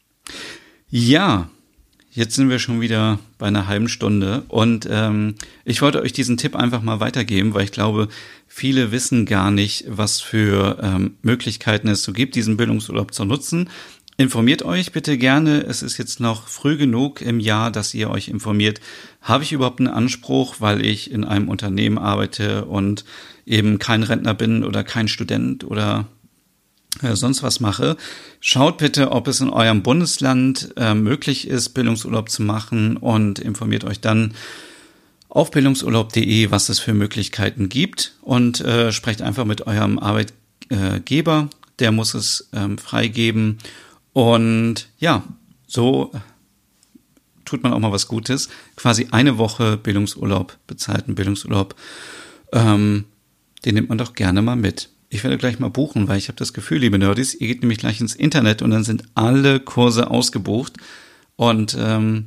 Ja, 0.88 1.50
Jetzt 2.12 2.34
sind 2.34 2.50
wir 2.50 2.58
schon 2.58 2.80
wieder 2.80 3.20
bei 3.38 3.46
einer 3.46 3.68
halben 3.68 3.88
Stunde 3.88 4.42
und 4.48 4.88
ähm, 4.90 5.36
ich 5.64 5.80
wollte 5.80 6.02
euch 6.02 6.12
diesen 6.12 6.36
Tipp 6.36 6.56
einfach 6.56 6.82
mal 6.82 6.98
weitergeben, 6.98 7.54
weil 7.54 7.62
ich 7.62 7.70
glaube, 7.70 8.08
viele 8.48 8.90
wissen 8.90 9.26
gar 9.26 9.52
nicht, 9.52 9.84
was 9.86 10.20
für 10.20 10.78
ähm, 10.82 11.14
Möglichkeiten 11.22 11.86
es 11.86 12.02
so 12.02 12.12
gibt, 12.12 12.34
diesen 12.34 12.56
Bildungsurlaub 12.56 13.14
zu 13.14 13.24
nutzen. 13.24 13.70
Informiert 14.16 14.64
euch 14.64 14.90
bitte 14.90 15.18
gerne. 15.18 15.60
Es 15.60 15.82
ist 15.82 15.98
jetzt 15.98 16.18
noch 16.18 16.48
früh 16.48 16.76
genug 16.76 17.22
im 17.22 17.38
Jahr, 17.38 17.70
dass 17.70 17.94
ihr 17.94 18.10
euch 18.10 18.26
informiert. 18.26 18.80
Habe 19.22 19.44
ich 19.44 19.52
überhaupt 19.52 19.78
einen 19.78 19.88
Anspruch, 19.88 20.56
weil 20.58 20.84
ich 20.84 21.12
in 21.12 21.24
einem 21.24 21.48
Unternehmen 21.48 21.96
arbeite 21.96 22.64
und 22.64 23.04
eben 23.46 23.78
kein 23.78 24.02
Rentner 24.02 24.34
bin 24.34 24.64
oder 24.64 24.82
kein 24.82 25.06
Student 25.06 25.62
oder 25.62 26.06
äh, 27.02 27.16
sonst 27.16 27.42
was 27.42 27.60
mache, 27.60 27.96
schaut 28.40 28.78
bitte, 28.78 29.12
ob 29.12 29.28
es 29.28 29.40
in 29.40 29.50
eurem 29.50 29.82
Bundesland 29.82 30.72
äh, 30.76 30.94
möglich 30.94 31.48
ist, 31.48 31.70
Bildungsurlaub 31.70 32.28
zu 32.28 32.42
machen 32.42 32.96
und 32.96 33.38
informiert 33.38 33.84
euch 33.84 34.00
dann 34.00 34.34
auf 35.28 35.50
bildungsurlaub.de, 35.50 36.50
was 36.50 36.68
es 36.68 36.80
für 36.80 36.92
Möglichkeiten 36.92 37.68
gibt 37.68 38.14
und 38.22 38.60
äh, 38.60 38.92
sprecht 38.92 39.22
einfach 39.22 39.44
mit 39.44 39.66
eurem 39.66 39.98
Arbeitgeber, 39.98 41.48
der 41.78 41.92
muss 41.92 42.14
es 42.14 42.48
ähm, 42.52 42.78
freigeben 42.78 43.58
und 44.12 44.88
ja, 44.98 45.22
so 45.66 46.12
tut 47.44 47.62
man 47.62 47.72
auch 47.72 47.78
mal 47.78 47.92
was 47.92 48.06
Gutes. 48.08 48.48
Quasi 48.76 49.08
eine 49.10 49.38
Woche 49.38 49.76
Bildungsurlaub, 49.76 50.56
bezahlten 50.66 51.14
Bildungsurlaub, 51.14 51.74
ähm, 52.52 53.04
den 53.64 53.74
nimmt 53.74 53.88
man 53.88 53.98
doch 53.98 54.14
gerne 54.14 54.40
mal 54.42 54.56
mit. 54.56 54.90
Ich 55.12 55.24
werde 55.24 55.38
gleich 55.38 55.58
mal 55.58 55.70
buchen, 55.70 56.06
weil 56.06 56.18
ich 56.18 56.28
habe 56.28 56.36
das 56.36 56.52
Gefühl, 56.52 56.78
liebe 56.78 56.96
Nerdies, 56.96 57.34
ihr 57.34 57.48
geht 57.48 57.62
nämlich 57.62 57.78
gleich 57.78 58.00
ins 58.00 58.14
Internet 58.14 58.62
und 58.62 58.70
dann 58.70 58.84
sind 58.84 59.02
alle 59.14 59.58
Kurse 59.58 60.08
ausgebucht. 60.08 60.74
Und 61.34 61.76
ähm, 61.78 62.26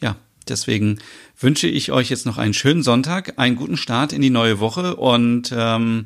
ja, 0.00 0.14
deswegen 0.48 1.00
wünsche 1.38 1.66
ich 1.66 1.90
euch 1.90 2.08
jetzt 2.08 2.24
noch 2.24 2.38
einen 2.38 2.54
schönen 2.54 2.84
Sonntag, 2.84 3.40
einen 3.40 3.56
guten 3.56 3.76
Start 3.76 4.12
in 4.12 4.22
die 4.22 4.30
neue 4.30 4.60
Woche 4.60 4.94
und 4.94 5.52
ähm, 5.52 6.04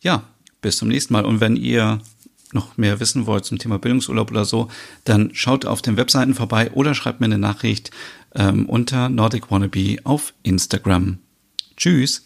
ja, 0.00 0.22
bis 0.62 0.78
zum 0.78 0.88
nächsten 0.88 1.12
Mal. 1.12 1.26
Und 1.26 1.40
wenn 1.42 1.56
ihr 1.56 2.00
noch 2.52 2.78
mehr 2.78 2.98
wissen 2.98 3.26
wollt 3.26 3.44
zum 3.44 3.58
Thema 3.58 3.78
Bildungsurlaub 3.78 4.30
oder 4.30 4.46
so, 4.46 4.68
dann 5.04 5.34
schaut 5.34 5.66
auf 5.66 5.82
den 5.82 5.98
Webseiten 5.98 6.34
vorbei 6.34 6.70
oder 6.72 6.94
schreibt 6.94 7.20
mir 7.20 7.26
eine 7.26 7.36
Nachricht 7.36 7.90
ähm, 8.34 8.64
unter 8.64 9.10
Nordic 9.10 9.50
Wannabe 9.50 9.98
auf 10.04 10.32
Instagram. 10.44 11.18
Tschüss. 11.76 12.24